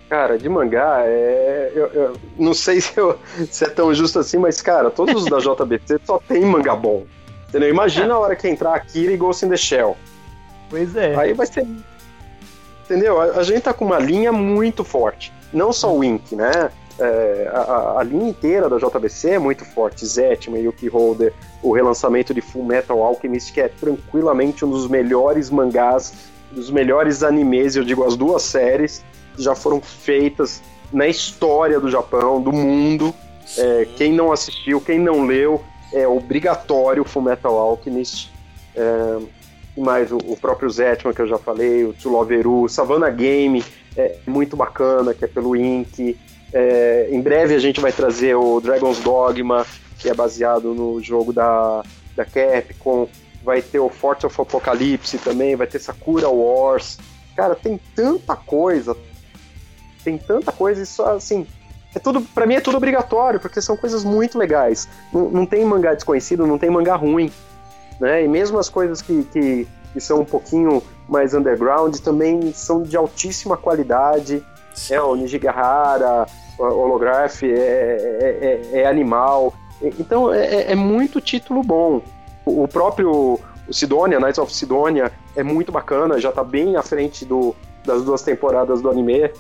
[0.08, 1.70] Cara, de mangá, é...
[1.74, 5.30] eu, eu não sei se, eu- se é tão justo assim, mas, cara, todos os
[5.30, 7.06] da JBC só tem mangá bom.
[7.48, 7.68] Entendeu?
[7.70, 9.96] Imagina a hora que entrar Akira e Ghost in the Shell.
[10.68, 11.14] Pois é.
[11.16, 11.66] Aí vai ser.
[12.84, 13.20] Entendeu?
[13.20, 15.32] A, a gente tá com uma linha muito forte.
[15.52, 16.70] Não só o Ink, né?
[17.02, 20.04] É, a, a- linha inteira da JBC é muito forte.
[20.06, 21.32] Zetman, Yuki Holder,
[21.62, 26.12] o relançamento de Full Metal Alchemist, que é tranquilamente um dos melhores mangás,
[26.52, 29.02] dos melhores animes, eu digo as duas séries,
[29.34, 30.60] que já foram feitas
[30.92, 33.14] na história do Japão, do mundo.
[33.56, 38.30] É, quem não assistiu, quem não leu, é obrigatório Full Metal Alchemist.
[38.76, 39.18] É,
[39.76, 43.64] e mais o, o próprio Zetman, que eu já falei, o Tsuloveru, Savannah Game,
[43.96, 46.18] é muito bacana, que é pelo Ink.
[46.52, 49.66] É, em breve a gente vai trazer o Dragon's Dogma,
[49.98, 51.82] que é baseado no jogo da,
[52.16, 53.08] da Capcom.
[53.42, 56.98] Vai ter o Force of Apocalypse também, vai ter Sakura Wars.
[57.34, 58.94] Cara, tem tanta coisa,
[60.04, 61.46] tem tanta coisa, e só assim,
[61.94, 64.88] é tudo, para mim é tudo obrigatório, porque são coisas muito legais.
[65.12, 67.32] Não, não tem mangá desconhecido, não tem mangá ruim,
[68.00, 68.24] né?
[68.24, 72.96] E mesmo as coisas que, que, que são um pouquinho mais underground também são de
[72.96, 74.44] altíssima qualidade.
[74.88, 76.26] É o Nijigahara,
[76.60, 79.54] Holograph, é, é, é- é animal.
[79.98, 82.02] Então é, é muito título bom.
[82.44, 83.38] O próprio
[83.70, 87.54] o Sidonia, Knights of Sidonia, é muito bacana, já tá bem à frente do,
[87.84, 89.30] das duas temporadas do anime,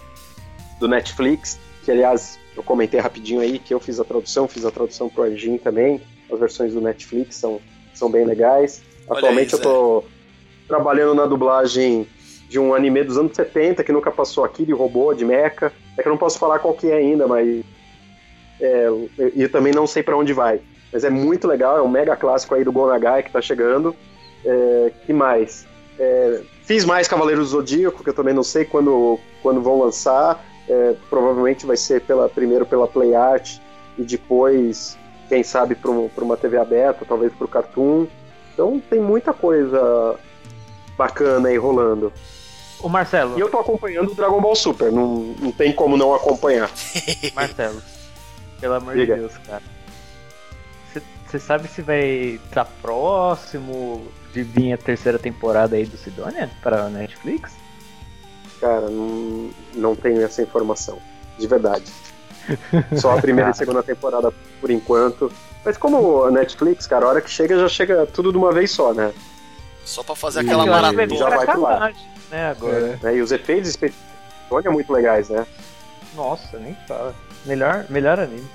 [0.78, 4.70] do Netflix, que aliás eu comentei rapidinho aí que eu fiz a tradução, fiz a
[4.70, 6.00] tradução pro Arjin também,
[6.32, 7.60] as versões do Netflix são,
[7.92, 8.82] são bem legais.
[9.08, 10.04] Olha Atualmente aí, eu tô
[10.68, 12.06] trabalhando na dublagem
[12.48, 15.72] de um anime dos anos 70 que nunca passou aqui, de robô, de mecha.
[15.96, 17.64] É que eu não posso falar qual que é ainda, mas.
[18.60, 18.88] É,
[19.34, 20.60] e também não sei pra onde vai.
[20.92, 23.94] Mas é muito legal, é um mega clássico aí do Gonagai que tá chegando.
[24.44, 25.66] É, que mais?
[25.98, 30.44] É, fiz mais Cavaleiros do Zodíaco, que eu também não sei quando, quando vão lançar.
[30.68, 33.58] É, provavelmente vai ser pela, primeiro pela Play Art
[33.98, 34.96] e depois,
[35.28, 38.06] quem sabe, para uma TV aberta, talvez para o Cartoon.
[38.52, 40.16] Então tem muita coisa
[40.96, 42.12] bacana aí rolando.
[42.82, 46.14] Ô Marcelo, E eu tô acompanhando o Dragon Ball Super, não, não tem como não
[46.14, 46.70] acompanhar.
[47.34, 47.82] Marcelo,
[48.60, 49.14] pelo amor Diga.
[49.14, 49.62] de Deus, cara.
[51.26, 52.00] Você sabe se vai
[52.44, 57.52] estar próximo de vir a terceira temporada aí do Sidonia para a Netflix?
[58.60, 60.98] Cara, não, não tenho essa informação,
[61.38, 61.84] de verdade.
[62.96, 65.30] Só a primeira e segunda temporada por enquanto.
[65.64, 68.72] Mas como a Netflix, cara, a hora que chega, já chega tudo de uma vez
[68.72, 69.12] só, né?
[69.84, 71.06] Só pra fazer E- aquela já maratona.
[71.06, 71.92] pra vai pro ar.
[72.30, 72.98] Né, agora.
[73.02, 74.00] Né, E os efeitos especiais
[74.48, 75.46] são muito legais, né?
[76.14, 77.14] Nossa, nem fala.
[77.46, 78.48] Melhor, melhor anime.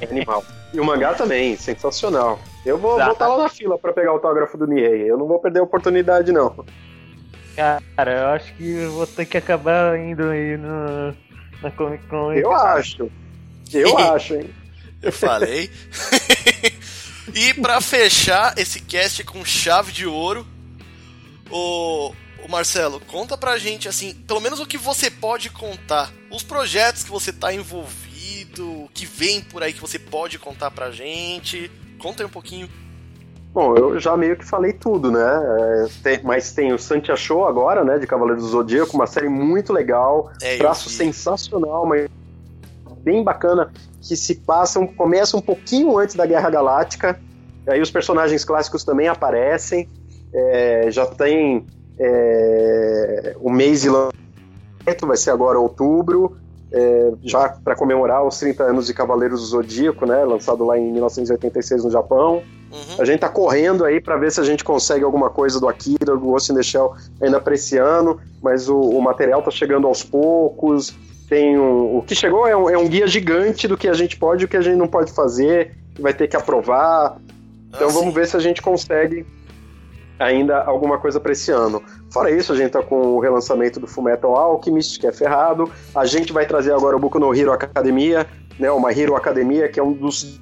[0.00, 0.44] É animal.
[0.72, 2.38] E o mangá também, sensacional.
[2.64, 3.12] Eu vou Exato.
[3.12, 5.10] estar lá na fila pra pegar o autógrafo do Niei.
[5.10, 6.64] Eu não vou perder a oportunidade, não.
[7.56, 11.14] Cara, eu acho que eu vou ter que acabar indo aí no,
[11.62, 12.32] na Comic Con.
[12.32, 13.10] Eu acho.
[13.72, 14.50] Eu acho, hein?
[15.02, 15.70] Eu falei.
[17.34, 20.46] e pra fechar esse cast com chave de ouro,
[21.50, 22.12] o,
[22.44, 26.12] o Marcelo, conta pra gente, assim, pelo menos o que você pode contar.
[26.30, 30.90] Os projetos que você tá envolvido, que vem por aí que você pode contar pra
[30.90, 31.70] gente.
[31.98, 32.68] Conta aí um pouquinho.
[33.52, 35.20] Bom, eu já meio que falei tudo, né?
[35.20, 37.98] É, tem, mas tem o Santia Show agora, né?
[37.98, 42.08] De Cavaleiros do Zodíaco, uma série muito legal, É, traço sensacional, mas
[43.02, 43.72] bem bacana,
[44.02, 47.18] que se passa, um- começa um pouquinho antes da Guerra Galáctica,
[47.66, 49.88] aí os personagens clássicos também aparecem,
[50.32, 51.66] é, já tem
[51.98, 56.36] é, o mês de lançamento, vai ser agora outubro,
[56.70, 60.24] é, já para comemorar os 30 anos de Cavaleiros do Zodíaco, né?
[60.24, 62.42] Lançado lá em 1986 no Japão.
[62.70, 63.00] Uhum.
[63.00, 66.12] A gente tá correndo aí para ver se a gente consegue alguma coisa do Akira,
[66.12, 69.86] do Ghost in the Shell ainda pra esse ano, mas o, o material tá chegando
[69.86, 70.94] aos poucos.
[71.28, 74.18] Tem um, o que chegou é um, é um guia gigante do que a gente
[74.18, 77.18] pode e o que a gente não pode fazer, vai ter que aprovar.
[77.68, 79.26] Então Ah, vamos ver se a gente consegue
[80.18, 81.82] ainda alguma coisa para esse ano.
[82.10, 85.70] Fora isso, a gente tá com o relançamento do Fullmetal Alchemist, que é ferrado.
[85.94, 88.26] A gente vai trazer agora o Boku no Hero Academia,
[88.58, 90.40] né, o My Hero Academia, que é um dos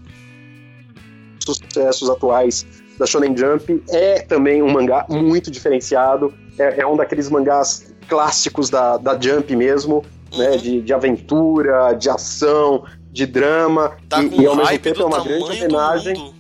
[1.45, 2.67] sucessos atuais
[2.99, 3.83] da Shonen Jump.
[3.89, 6.33] É também um mangá muito diferenciado.
[6.59, 10.05] É, é um daqueles mangás clássicos da, da Jump mesmo,
[10.37, 10.57] né, Uhum.
[10.57, 13.97] de, de aventura, de ação, de drama.
[14.09, 16.35] Tá e, e ao mesmo tempo é uma grande homenagem.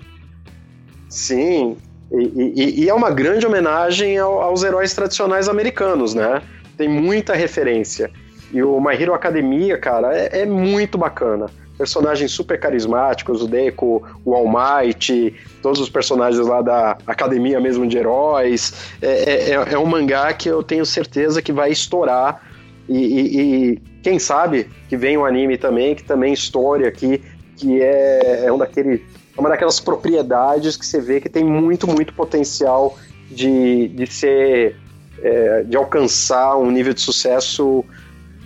[1.08, 1.76] Sim,
[2.12, 6.42] e, e- e é uma grande homenagem ao- aos heróis tradicionais americanos, né?
[6.76, 8.10] Tem muita referência.
[8.52, 11.46] E o My Hero Academia, cara, é, é muito bacana.
[11.76, 17.86] Personagens super carismáticos, o Deco, o All Might, todos os personagens lá da academia mesmo
[17.86, 18.72] de heróis.
[19.02, 22.40] É, é- é um mangá que eu tenho certeza que vai estourar.
[22.88, 23.40] E, e-
[23.72, 27.20] e quem sabe que vem um anime também, que também estoure aqui,
[27.56, 29.04] que é, é um daquele,
[29.36, 32.98] é uma daquelas propriedades que você vê que tem muito, muito potencial
[33.30, 34.76] de, de ser.
[35.22, 37.84] é, de alcançar um nível de sucesso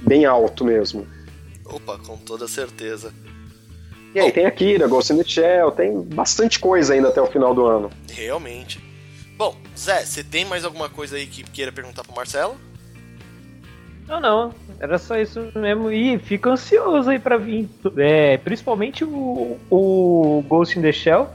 [0.03, 1.07] bem alto mesmo.
[1.64, 3.12] Opa, com toda certeza.
[4.14, 7.55] E aí tem Akira, Ghost in the Shell, tem bastante coisa ainda até o final
[7.55, 7.91] do ano.
[8.11, 8.80] Realmente.
[9.36, 12.57] Bom, Zé, você tem mais alguma coisa aí que queira perguntar pro Marcelo?
[14.11, 14.54] Não, não.
[14.80, 15.88] Era só isso mesmo.
[15.90, 17.68] E fico ansioso aí pra vir.
[17.96, 21.28] É, principalmente o, o Ghost in the Shell.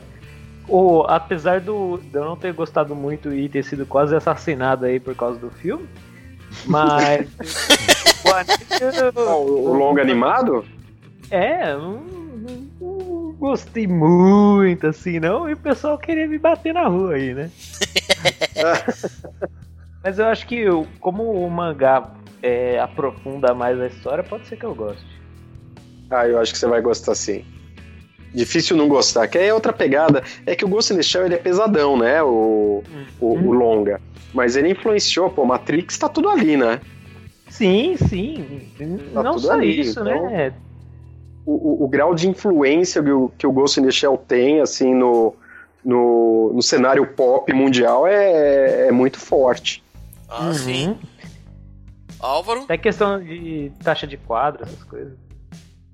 [0.67, 4.99] O, apesar do, de eu não ter gostado muito e ter sido quase assassinado aí
[4.99, 5.87] por causa do filme.
[6.65, 7.29] Mas.
[8.25, 8.57] o anime,
[9.15, 10.65] eu- O, o longo animado?
[11.31, 15.47] É, não, não- gostei muito assim, não.
[15.49, 17.49] E o pessoal queria me bater na rua aí, né?
[20.03, 20.65] Mas eu acho que
[20.99, 22.11] como o mangá
[22.41, 25.05] é, aprofunda mais a história, pode ser que eu goste.
[26.09, 27.43] Ah, eu acho que você vai gostar sim.
[28.33, 30.21] Difícil não gostar, que aí é outra pegada.
[30.45, 32.21] É que o Ghost in the Shell ele é pesadão, né?
[32.21, 32.83] O,
[33.19, 34.01] o, o longa.
[34.33, 36.81] Mas ele influenciou, pô, Matrix tá tudo ali, né?
[37.49, 38.45] Sim, sim.
[39.13, 40.53] Tá não só ali, isso, então- né?
[41.45, 44.59] o, o- o grau de influência que o, que o Ghost in the Shell tem,
[44.59, 45.33] assim, no,
[45.83, 49.81] no, no cenário pop mundial é, é muito forte.
[50.27, 50.53] Ah, Uhum.
[50.53, 50.97] sim.
[52.19, 52.61] Álvaro?
[52.63, 55.13] Até questão de taxa de quadro, essas coisas.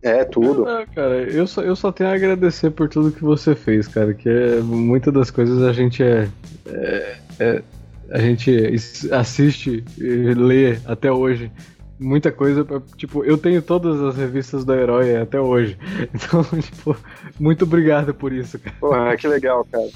[0.04, 0.66] É tudo.
[0.96, 4.14] Cara, eu só, eu só tenho a agradecer por tudo que você fez, cara.
[4.14, 6.28] Que é, muitas das coisas a gente é,
[6.68, 7.62] é- é-
[8.10, 11.52] a gente is- assiste e lê até hoje.
[12.00, 15.78] Muita coisa, pra- tipo, eu tenho todas as revistas do herói até hoje.
[16.12, 16.98] Então, tipo,
[17.40, 18.76] muito obrigado por isso, cara.
[18.80, 19.88] Porra, que legal, cara.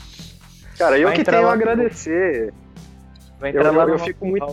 [0.77, 2.53] Cara, eu Vai que tenho a agradecer.
[3.39, 4.45] Vai Eu- entrar eu- lá eu no fico muito-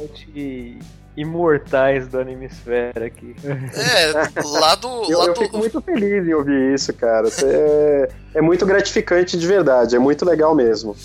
[1.16, 3.34] imortais do Animesfera aqui.
[3.44, 4.12] É,
[4.44, 4.88] lá do.
[5.10, 7.28] Eu, lá eu do- fico muito feliz em ouvir isso, cara.
[7.28, 10.96] Isso É, é muito gratificante de verdade, é muito legal mesmo.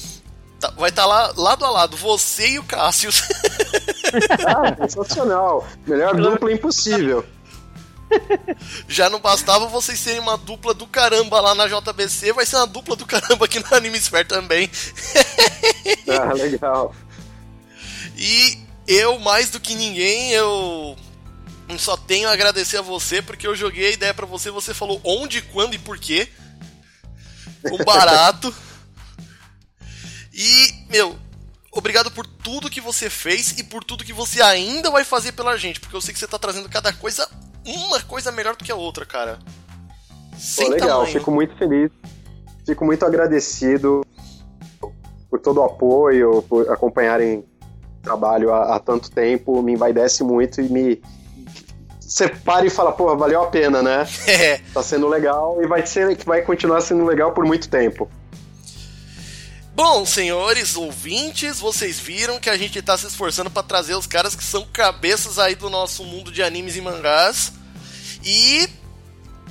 [0.60, 3.24] tá- vai estar lá lado a lado, você e o Cassius.
[4.48, 5.68] Ah, sensacional.
[5.86, 7.26] Melhor dupla impossível.
[8.88, 12.68] Já não bastava vocês serem uma dupla do caramba lá na JBC, vai ser uma
[12.68, 14.70] dupla do caramba aqui no Animesphere também.
[16.08, 16.96] Ah, legal.
[18.16, 20.96] E eu, mais do que ninguém, eu
[21.78, 25.02] só tenho a agradecer a você, porque eu joguei a ideia pra você, você falou
[25.04, 26.30] onde, quando e por quê.
[27.72, 28.54] O barato.
[30.34, 31.18] E, meu,
[31.72, 35.58] obrigado por tudo que você fez e por tudo que você ainda vai fazer pela
[35.58, 37.28] gente, porque eu sei que você tá trazendo cada coisa,
[37.66, 39.40] uma coisa melhor do que a outra, cara.
[40.32, 41.20] Pô, Sem legal, tamanho.
[41.20, 41.92] fico muito feliz.
[42.66, 44.06] Fico muito agradecido
[45.30, 47.44] por todo o apoio, por acompanharem
[48.08, 51.02] trabalho há, há tanto tempo, me envaidece muito e me.
[52.00, 54.08] Você para e fala, porra, valeu a pena, né?
[54.28, 54.62] É.
[54.74, 58.10] Tá sendo legal e vai, ser, vai continuar sendo legal por muito tempo.
[59.76, 64.36] Bom, senhores ouvintes, vocês viram que a gente tá se esforçando para trazer os caras
[64.36, 67.54] que são cabeças aí do nosso mundo de animes e mangás.
[68.24, 68.68] E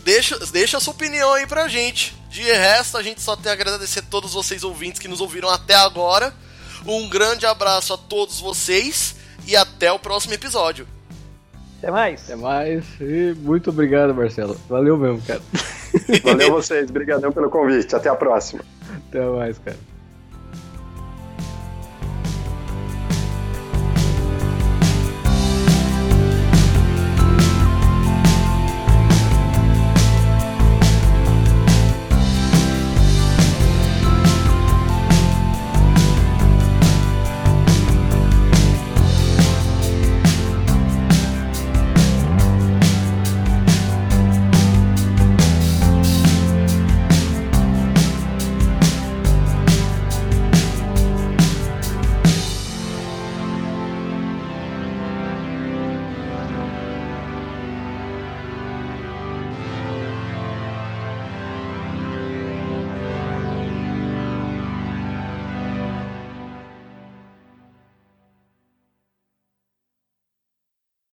[0.03, 2.17] deixa, deixa a sua opinião aí pra gente.
[2.29, 5.49] De resto, a gente só tem a agradecer a todos vocês ouvintes que nos ouviram
[5.49, 6.35] até agora.
[6.87, 9.17] Um grande abraço a todos vocês
[9.47, 10.87] e até o próximo episódio.
[11.79, 12.25] Até mais.
[12.25, 12.85] Até mais.
[13.01, 14.59] E muito obrigado, Marcelo.
[14.69, 15.43] Valeu mesmo, cara.
[16.23, 17.95] Valeu vocês, brigadão pelo convite.
[17.95, 18.65] Até a próxima.
[19.09, 19.77] Até mais, cara.